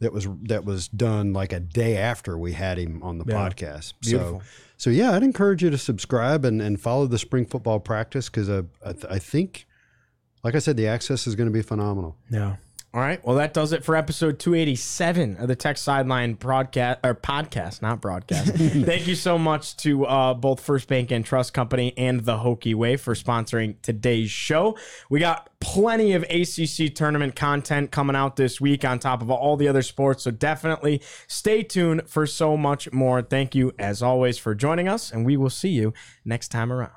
[0.01, 3.35] That was that was done like a day after we had him on the Yeah.
[3.49, 3.95] podcast.
[4.01, 4.41] Beautiful.
[4.41, 4.47] So
[4.79, 8.51] so yeah, I'd encourage you to subscribe and, and follow the spring football practice because
[8.51, 9.67] uh, I, th- I think,
[10.45, 12.15] like I said, the access is going to be phenomenal.
[12.31, 12.57] yeah,
[12.97, 13.23] All right.
[13.27, 18.01] Well, that does it for episode 287 of the Tech Sideline broadcast or podcast, not
[18.01, 18.55] broadcast.
[18.55, 22.75] Thank you so much to uh, both First Bank and Trust Company and the Hokie
[22.75, 24.79] Way for sponsoring today's show.
[25.11, 29.59] We got plenty of ACC tournament content coming out this week on top of all
[29.59, 30.25] the other sports.
[30.25, 33.21] So definitely stay tuned for so much more.
[33.21, 35.93] Thank you, as always, for joining us, and we will see you
[36.25, 36.93] next time around.